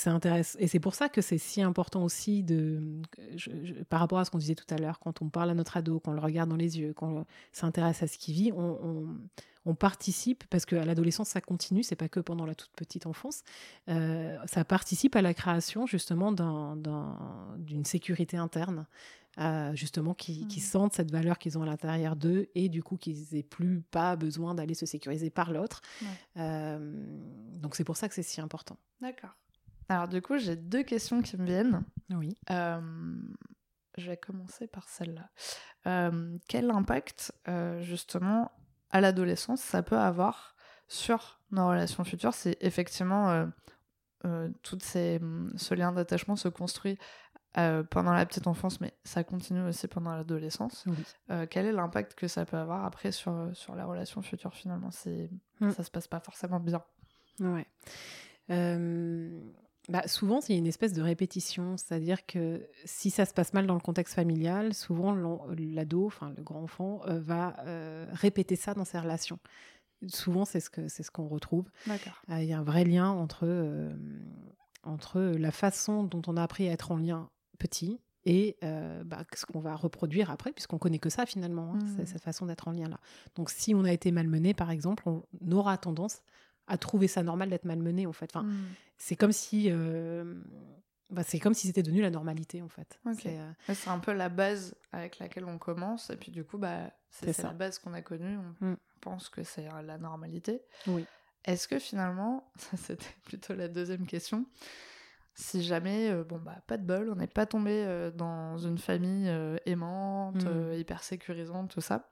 [0.06, 0.58] intéressant.
[0.60, 2.80] Et c'est pour ça que c'est si important aussi de,
[3.88, 5.98] par rapport à ce qu'on disait tout à l'heure, quand on parle à notre ado,
[5.98, 9.06] qu'on le regarde dans les yeux, qu'on s'intéresse à ce qu'il vit, on, on
[9.74, 13.42] participe, parce qu'à l'adolescence, ça continue, c'est pas que pendant la toute petite enfance,
[13.88, 16.32] euh, ça participe à la création justement
[17.58, 18.86] d'une sécurité interne,
[19.38, 20.62] euh, justement, qui, qui, mmh.
[20.62, 24.16] sentent cette valeur qu'ils ont à l'intérieur d'eux et du coup qu'ils n'aient plus pas
[24.16, 25.80] besoin d'aller se sécuriser par l'autre.
[26.36, 26.92] Euh,
[27.60, 28.78] donc c'est pour ça que c'est si important.
[29.00, 29.36] D'accord.
[29.88, 31.82] Alors du coup, j'ai deux questions qui me viennent.
[32.10, 32.36] Oui.
[32.48, 35.28] je vais commencer par celle-là.
[36.48, 37.32] quel impact,
[37.80, 38.52] justement,
[38.90, 40.54] à l'adolescence, ça peut avoir
[40.88, 42.34] sur nos relations futures.
[42.34, 43.46] C'est effectivement euh,
[44.24, 45.20] euh, tout ces,
[45.56, 46.98] ce lien d'attachement se construit
[47.58, 50.84] euh, pendant la petite enfance, mais ça continue aussi pendant l'adolescence.
[51.50, 54.90] quel est l'impact que ça peut avoir après sur, sur la relation future finalement?
[54.90, 55.70] C'est, mm.
[55.70, 56.82] Ça se passe pas forcément bien.
[57.40, 57.66] Ouais.
[59.88, 63.54] Bah, souvent, il y a une espèce de répétition, c'est-à-dire que si ça se passe
[63.54, 68.56] mal dans le contexte familial, souvent l'ado, enfin le grand enfant, euh, va euh, répéter
[68.56, 69.38] ça dans ses relations.
[70.08, 71.70] Souvent, c'est ce c'est ce qu'on retrouve.
[72.30, 73.92] Euh, il y a un vrai lien entre
[74.82, 78.56] entre la façon dont on a appris à être en lien petit et
[79.04, 82.06] bah, ce qu'on va reproduire après, puisqu'on connaît que ça finalement, hein, mmh.
[82.06, 82.98] cette façon d'être en lien là.
[83.36, 85.22] Donc, si on a été malmené, par exemple, on
[85.52, 86.22] aura tendance
[86.66, 88.30] à trouver ça normal d'être malmené en fait.
[88.34, 88.66] Enfin, mmh.
[88.98, 90.34] c'est comme si euh,
[91.10, 92.98] bah, c'est comme si c'était devenu la normalité en fait.
[93.06, 96.90] Euh, c'est un peu la base avec laquelle on commence et puis du coup bah
[97.10, 98.38] c'est la base qu'on a connue.
[98.60, 98.76] On mmh.
[99.00, 100.62] pense que c'est euh, la normalité.
[100.86, 101.06] Oui.
[101.44, 104.46] Est-ce que finalement, ça c'était plutôt la deuxième question.
[105.38, 109.30] Si jamais, bon bah pas de bol, on n'est pas tombé dans une famille
[109.66, 110.72] aimante, mmh.
[110.78, 112.08] hyper sécurisante, tout ça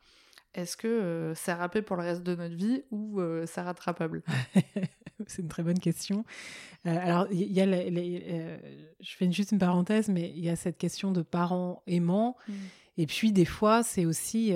[0.54, 4.22] est-ce que euh, c'est râpé pour le reste de notre vie ou euh, c'est rattrapable?
[5.28, 6.24] C'est une très bonne question.
[6.86, 10.76] Euh, alors, il y a je fais juste une parenthèse, mais il y a cette
[10.76, 12.36] question de parents aimants.
[12.48, 12.52] Mm.
[12.98, 14.52] Et puis, des fois, c'est aussi.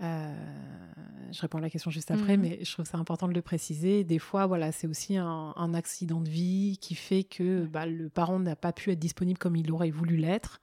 [0.00, 2.40] je réponds à la question juste après, mm.
[2.40, 4.02] mais je trouve ça important de le préciser.
[4.02, 8.40] Des fois, voilà, c'est aussi un, accident de vie qui fait que bah, le parent
[8.40, 10.60] n'a pas pu être disponible comme il aurait voulu l'être.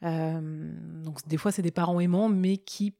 [0.00, 2.94] donc, des fois, c'est des parents aimants, mais qui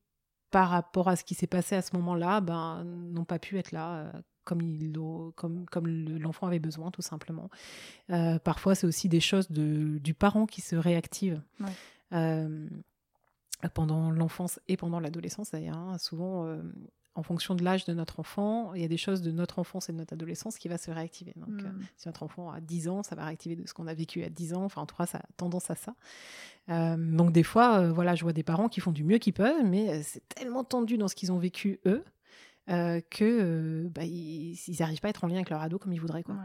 [0.50, 3.72] par rapport à ce qui s'est passé à ce moment-là, ben, n'ont pas pu être
[3.72, 4.12] là euh,
[4.44, 4.92] comme, il,
[5.36, 7.50] comme, comme l'enfant avait besoin, tout simplement.
[8.10, 11.42] Euh, parfois, c'est aussi des choses de, du parent qui se réactivent.
[12.12, 12.68] Euh,
[13.74, 15.76] pendant l'enfance et pendant l'adolescence d'ailleurs.
[15.76, 15.98] Hein.
[15.98, 16.58] souvent,
[17.20, 19.90] en fonction de l'âge de notre enfant, il y a des choses de notre enfance
[19.90, 21.34] et de notre adolescence qui va se réactiver.
[21.36, 21.82] Donc, euh, hmm.
[21.98, 24.30] si notre enfant a 10 ans, ça va réactiver de ce qu'on a vécu à
[24.30, 24.64] 10 ans.
[24.64, 25.94] Enfin, en tout cas, ça a tendance à ça.
[26.70, 29.34] Euh, donc, des fois, euh, voilà, je vois des parents qui font du mieux qu'ils
[29.34, 32.02] peuvent, mais c'est tellement tendu dans ce qu'ils ont vécu eux
[32.66, 36.22] que bah, ils n'arrivent pas à être en lien avec leur ado comme ils voudraient.
[36.22, 36.36] Quoi.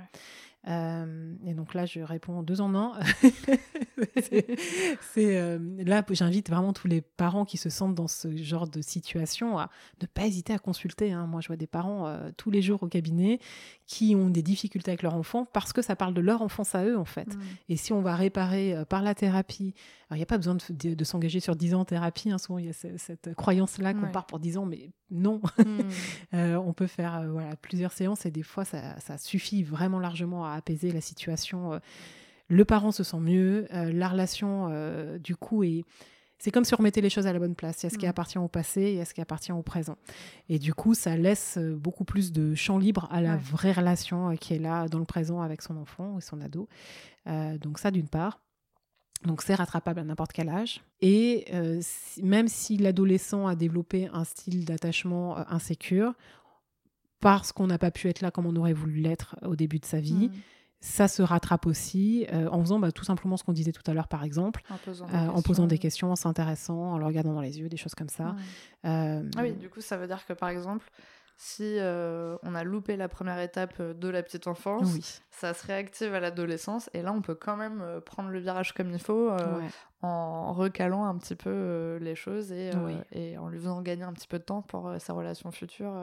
[0.68, 2.94] Euh, et donc là, je réponds deux en un.
[4.20, 8.82] c'est euh, là, j'invite vraiment tous les parents qui se sentent dans ce genre de
[8.82, 9.70] situation à
[10.02, 11.12] ne pas hésiter à consulter.
[11.12, 11.28] Hein.
[11.28, 13.40] Moi, je vois des parents euh, tous les jours au cabinet
[13.86, 16.84] qui ont des difficultés avec leur enfant parce que ça parle de leur enfance à
[16.84, 17.36] eux, en fait.
[17.36, 17.42] Mmh.
[17.70, 19.76] Et si on va réparer par la thérapie,
[20.12, 22.32] il n'y a pas besoin de, s'engager sur 10 ans en thérapie.
[22.32, 22.38] Hein.
[22.38, 25.42] Souvent, il y a cette, croyance-là qu'on part pour 10 ans, mais non.
[25.60, 26.34] Mmh.
[26.56, 30.55] on peut faire voilà, plusieurs séances et des fois, ça, ça suffit vraiment largement à
[30.56, 31.74] apaiser la situation.
[31.74, 31.80] Euh,
[32.48, 35.84] le parent se sent mieux, euh, la relation, euh, du coup, est.
[36.38, 37.82] C'est comme si on remettait les choses à la bonne place.
[37.82, 38.10] Il y a ce qui mm.
[38.10, 39.98] appartient au passé et il y a ce qui appartient au présent.
[40.50, 44.54] Et du coup, ça laisse beaucoup plus de champ libre à la vraie relation qui
[44.54, 46.68] est là dans le présent avec son enfant ou son ado.
[47.26, 48.42] donc ça, d'une part.
[49.24, 50.82] Donc c'est rattrapable à n'importe quel âge.
[51.00, 51.46] Et
[52.22, 56.14] même si l'adolescent a développé un style d'attachement insécure,
[57.26, 59.86] parce qu'on n'a pas pu être là comme on aurait voulu l'être au début de
[59.86, 60.30] sa vie.
[60.30, 60.32] Mm.
[60.80, 63.96] Ça se rattrape aussi euh, en faisant bah, tout simplement ce qu'on disait tout à
[63.96, 64.78] l'heure, par exemple, en
[65.42, 68.10] posant, euh, des, questions, en s'intéressant, en le regardant dans les yeux, des choses comme
[68.10, 68.36] ça.
[68.86, 70.88] Euh, ah oui, du coup, ça veut dire que par exemple,
[71.36, 76.20] si on a loupé la première étape de la petite enfance, ça se réactive à
[76.20, 79.32] l'adolescence et là on peut quand même prendre le virage comme il faut
[80.06, 82.72] en recalant un petit peu les choses et,
[83.12, 85.94] et, en lui faisant gagner un petit peu de temps pour sa relation future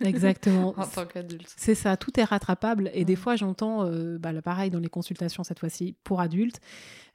[0.00, 0.74] Exactement.
[0.76, 1.52] en tant qu'adulte.
[1.56, 3.88] C'est ça, tout est rattrapable et des fois j'entends,
[4.18, 6.60] bah, pareil dans les consultations cette fois-ci pour adultes,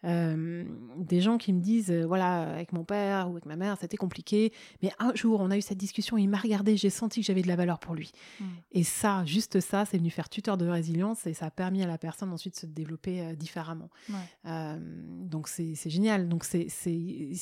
[0.05, 0.63] euh,
[0.95, 3.97] des gens qui me disent euh, voilà avec mon père ou avec ma mère c'était
[3.97, 7.25] compliqué mais un jour on a eu cette discussion il m'a regardé j'ai senti que
[7.25, 8.45] j'avais de la valeur pour lui mm.
[8.73, 11.87] et ça juste ça c'est venu faire tuteur de résilience et ça a permis à
[11.87, 13.89] la personne ensuite de se développer euh, différemment
[14.45, 16.67] donc c'est génial donc c'est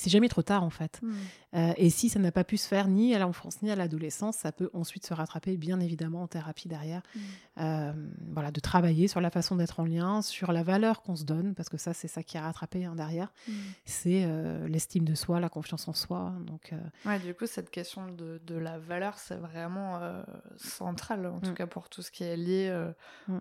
[0.07, 1.73] jamais trop tard en fait mm.
[1.77, 4.51] et si ça n'a pas pu se faire ni à l'enfance ni à l'adolescence ça
[4.51, 7.91] peut ensuite se rattraper bien évidemment en thérapie derrière mm.
[8.31, 11.55] voilà de travailler sur la façon d'être en lien sur la valeur qu'on se donne
[11.55, 13.53] parce que ça c'est ça qui a rattraper hein, derrière, mm.
[13.85, 16.33] c'est euh, l'estime de soi, la confiance en soi.
[16.45, 20.23] Donc, euh, ouais, du coup, cette question de, de la valeur, c'est vraiment euh,
[20.57, 22.85] central, en tout cas pour tout ce qui est lié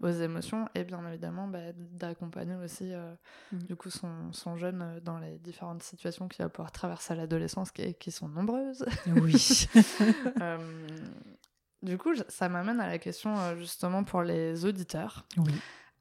[0.00, 2.92] aux émotions, et bien évidemment bah, d'accompagner aussi
[3.52, 7.70] du coup son, son, jeune dans les différentes situations qu'il va pouvoir traverser à l'adolescence,
[7.70, 8.84] qui, qui, sont nombreuses.
[9.16, 9.32] Oui.
[11.82, 15.24] du coup, ça m'amène à la question justement pour les auditeurs.
[15.36, 15.52] Oui.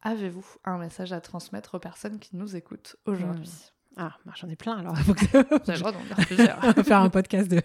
[0.02, 3.48] Avez-vous un message à transmettre aux personnes qui nous écoutent aujourd'hui?
[3.48, 3.74] Hmm.
[3.96, 4.96] Ah, bah, j'en ai plein alors.
[5.66, 6.60] J'ai le droit d'en dire plusieurs.
[6.64, 7.62] On va faire un podcast de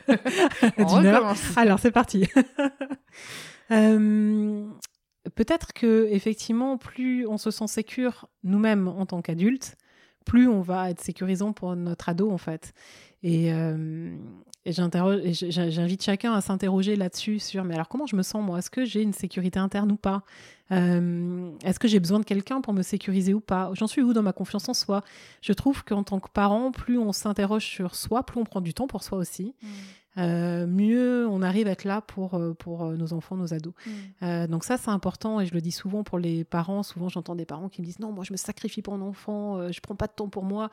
[0.77, 1.35] d'une heure.
[1.57, 2.29] Alors c'est parti.
[3.71, 4.66] Euh,
[5.35, 9.77] peut-être que effectivement, plus on se sent sécure nous-mêmes en tant qu'adultes,
[10.29, 12.72] plus on va être sécurisant pour notre ado en fait.
[13.24, 14.14] Et, euh,
[14.66, 18.59] j'invite chacun à s'interroger là-dessus sur mais alors comment je me sens moi?
[18.59, 20.22] Est-ce que j'ai une sécurité interne ou pas?
[20.73, 23.71] Euh, Est-ce que j'ai besoin de quelqu'un pour me sécuriser ou pas?
[23.75, 25.03] J'en suis où dans ma confiance en soi?
[25.43, 28.75] Je trouve qu'en tant que parent, plus on s'interroge sur soi, plus on prend du
[28.75, 29.55] temps pour soi aussi.
[29.62, 29.66] Mmh.
[30.19, 33.75] Euh, mieux on arrive à être là pour, euh, pour nos enfants, nos ados.
[34.21, 34.47] Mmh.
[34.49, 36.83] donc ça, c'est important et je le dis souvent pour les parents.
[36.83, 39.71] Souvent, j'entends des parents qui me disent non, moi, je me sacrifie pour mon enfant,
[39.71, 40.71] je prends pas de temps pour moi.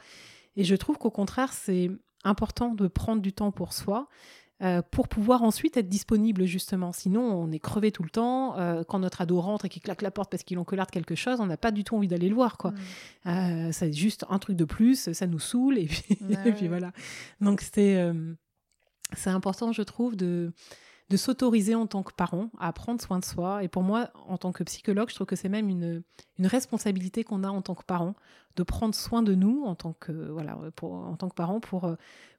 [0.57, 1.91] Et je trouve qu'au contraire, c'est
[2.23, 4.07] important de prendre du temps pour soi.
[4.61, 6.93] Euh, pour pouvoir ensuite être disponible justement.
[6.93, 8.57] Sinon, on est crevé tout le temps.
[8.57, 11.41] Euh, quand notre ado rentre et qu'il claque la porte parce qu'il encolarde quelque chose,
[11.41, 12.57] on n'a pas du tout envie d'aller le voir.
[12.57, 12.71] quoi.
[12.71, 12.75] Mm.
[13.27, 16.93] Euh, c'est juste un truc de plus, ça nous saoule et puis, et puis voilà.
[17.41, 18.01] Donc c'est
[19.13, 20.53] c'est important, je trouve, de
[21.09, 23.63] de s'autoriser en tant que parent à prendre soin de soi.
[23.63, 26.01] Et pour moi, en tant que psychologue, je trouve que c'est même une,
[26.39, 28.15] une responsabilité qu'on a en tant que parent
[28.55, 31.95] de prendre soin de nous en tant que, voilà, pour, en tant que parent pour,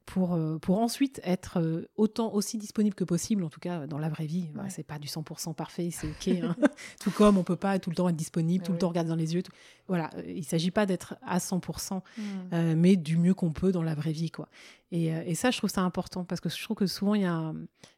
[0.06, 3.98] pour, euh, pour ensuite être euh, autant aussi disponible que possible, en tout cas dans
[3.98, 4.48] la vraie vie.
[4.68, 6.28] C'est pas du 100% parfait, c'est ok.
[6.46, 6.54] Hein.
[7.00, 9.16] tout comme on peut pas tout le temps être disponible, tout le temps regarder dans
[9.16, 9.42] les yeux.
[9.88, 12.74] Voilà, euh, il s'agit pas d'être à 100%, mmh.
[12.74, 14.48] mais du mieux qu'on peut dans la vraie vie, quoi.
[14.92, 17.26] Et, et, ça, je trouve ça important parce que je trouve que souvent il y
[17.26, 17.52] a,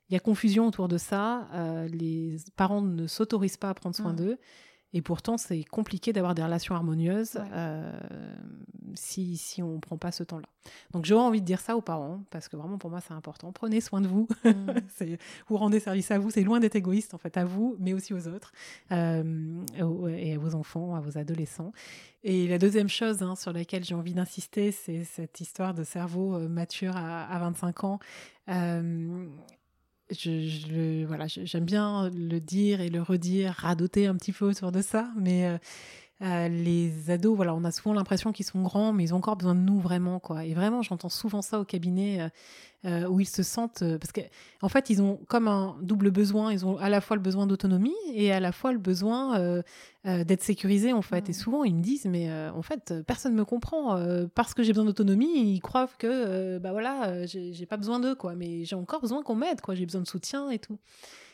[0.09, 1.47] y a confusion autour de ça.
[1.93, 4.17] les parents ne s'autorisent pas à prendre soin mmh.
[4.17, 4.39] d'eux.
[4.95, 7.93] Et pourtant, c'est compliqué d'avoir des relations harmonieuses euh,
[8.95, 10.49] si, si on ne prend pas ce temps-là.
[10.93, 13.53] Donc, j'aurais envie de dire ça aux parents, parce que vraiment, pour moi, c'est important.
[13.53, 14.27] Prenez soin de vous.
[14.45, 14.73] Mm.
[15.49, 16.31] vous rendez service à vous.
[16.31, 18.53] C'est loin d'être égoïste, en fait, à vous, mais aussi aux autres,
[18.93, 19.63] euh,
[20.17, 21.73] et à vos enfants, à vos adolescents.
[22.25, 26.35] Et la deuxième chose hein, sur laquelle j'ai envie d'insister, c'est cette histoire de cerveau
[26.35, 27.99] euh, mature à, à 25 ans
[30.11, 34.83] je, voilà, j'aime bien le dire et le redire, radoter un petit peu autour de
[34.83, 35.59] ça, mais
[36.21, 39.37] euh, les ados, voilà, on a souvent l'impression qu'ils sont grands, mais ils ont encore
[39.37, 40.45] besoin de nous vraiment, quoi.
[40.45, 42.29] Et vraiment, j'entends souvent ça au cabinet euh,
[42.85, 44.23] euh, où ils se sentent, parce qu'en
[44.63, 46.53] en fait, ils ont comme un double besoin.
[46.53, 49.63] Ils ont à la fois le besoin d'autonomie et à la fois le besoin
[50.05, 51.29] d'être sécurisés, en fait.
[51.29, 51.35] Et mmh.
[51.35, 54.01] souvent, ils me disent, mais en fait, personne ne me comprend
[54.35, 55.55] parce que j'ai besoin d'autonomie.
[55.55, 58.35] Ils croient que, bah voilà, j'ai pas besoin d'eux, quoi.
[58.35, 59.75] Mais j'ai encore besoin qu'on m'aide, quoi.
[59.75, 60.79] J'ai besoin de soutien et tout.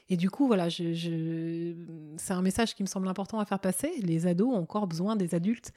[0.08, 3.90] Et du coup, voilà, c'est un message qui me semble important à faire passer.
[4.02, 5.72] Les ados ont encore besoin des adultes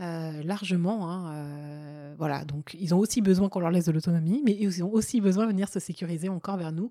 [0.00, 1.08] euh, largement.
[1.08, 4.82] Hein, euh, voilà, donc ils ont aussi besoin qu'on leur laisse de l'autonomie, mais ils
[4.82, 6.90] ont aussi besoin de venir se sécuriser encore vers nous.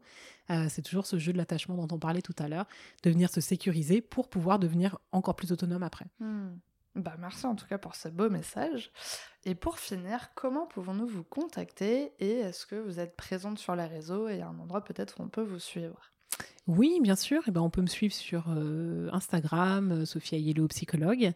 [0.49, 2.65] Euh, c'est toujours ce jeu de l'attachement dont on parlait tout à l'heure,
[3.03, 6.05] de venir se sécuriser pour pouvoir devenir encore plus autonome après.
[6.19, 6.55] Hmm.
[6.95, 8.91] Bah merci en tout cas pour ce beau message.
[9.45, 13.85] Et pour finir, comment pouvons-nous vous contacter et est-ce que vous êtes présente sur les
[13.85, 16.12] réseaux et un endroit peut-être où on peut vous suivre?
[16.67, 17.39] Oui, bien sûr.
[17.39, 21.33] Et eh ben, on peut me suivre sur euh, Instagram, euh, Sophia Yellow Psychologue.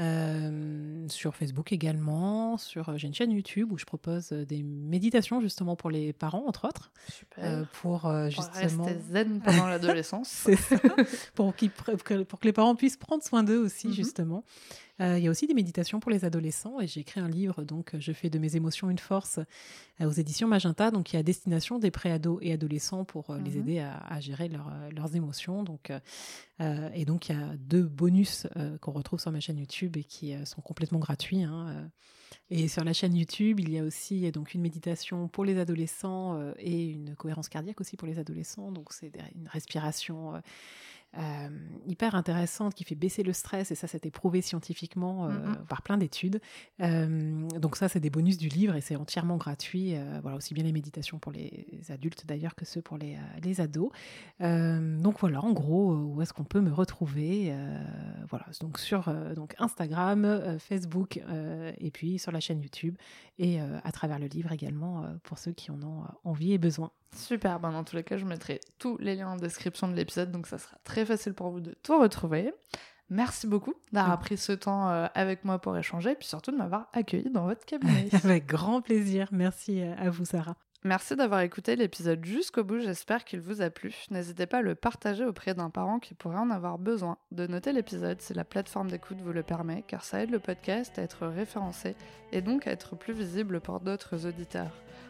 [0.00, 5.74] Euh, sur Facebook également, sur j'ai une chaîne YouTube où je propose des méditations justement
[5.74, 7.68] pour les parents entre autres, Super.
[7.80, 10.46] pour justement rester zen pendant l'adolescence,
[11.34, 13.94] pour, pour, que les parents puissent prendre soin d'eux aussi mhm.
[13.94, 14.44] justement.
[15.00, 17.94] Il y a aussi des méditations pour les adolescents et j'ai écrit un livre, donc
[17.98, 19.38] Je fais de mes émotions une force
[20.00, 23.58] aux éditions Magenta, donc qui est à destination des préados et adolescents pour les mhm.
[23.58, 25.62] aider à, gérer leurs émotions.
[25.62, 25.92] Donc,
[26.60, 28.46] et donc il y a deux bonus
[28.80, 31.42] qu'on retrouve sur ma chaîne YouTube et qui sont complètement gratuits.
[31.42, 31.90] Hein,
[32.50, 36.40] et sur la chaîne YouTube, il y a aussi donc une méditation pour les adolescents
[36.58, 38.72] et une cohérence cardiaque aussi pour les adolescents.
[38.72, 40.40] Donc c'est une respiration euh,
[41.86, 45.96] hyper intéressante qui fait baisser le stress et ça c'était prouvé scientifiquement euh, par plein
[45.96, 46.40] d'études.
[46.80, 49.94] Euh, donc ça c'est des bonus du livre et c'est entièrement gratuit.
[50.22, 53.90] voilà aussi bien les méditations pour les adultes d'ailleurs que ceux pour les, les ados.
[54.40, 57.54] donc voilà en gros où est-ce qu'on peut me retrouver.
[58.28, 61.20] voilà donc sur donc Instagram, Facebook
[61.78, 62.96] et puis sur la chaîne YouTube
[63.38, 66.90] et à travers le livre également pour ceux qui en ont envie et besoin.
[67.14, 70.30] Super, ben dans tous les cas, je mettrai tous les liens en description de l'épisode,
[70.30, 72.52] donc ça sera très facile pour vous de tout retrouver.
[73.10, 76.56] Merci beaucoup d'avoir pris ce temps euh, avec moi pour échanger, et puis surtout de
[76.56, 78.08] m'avoir accueilli dans votre cabinet.
[78.24, 79.28] avec grand plaisir.
[79.32, 80.56] Merci euh, à vous, Sarah.
[80.84, 83.92] Merci d'avoir écouté l'épisode jusqu'au bout, j'espère qu'il vous a plu.
[84.10, 87.18] N'hésitez pas à le partager auprès d'un parent qui pourrait en avoir besoin.
[87.32, 90.96] De noter l'épisode si la plateforme d'écoute vous le permet, car ça aide le podcast
[90.98, 91.96] à être référencé
[92.30, 94.70] et donc à être plus visible pour d'autres auditeurs.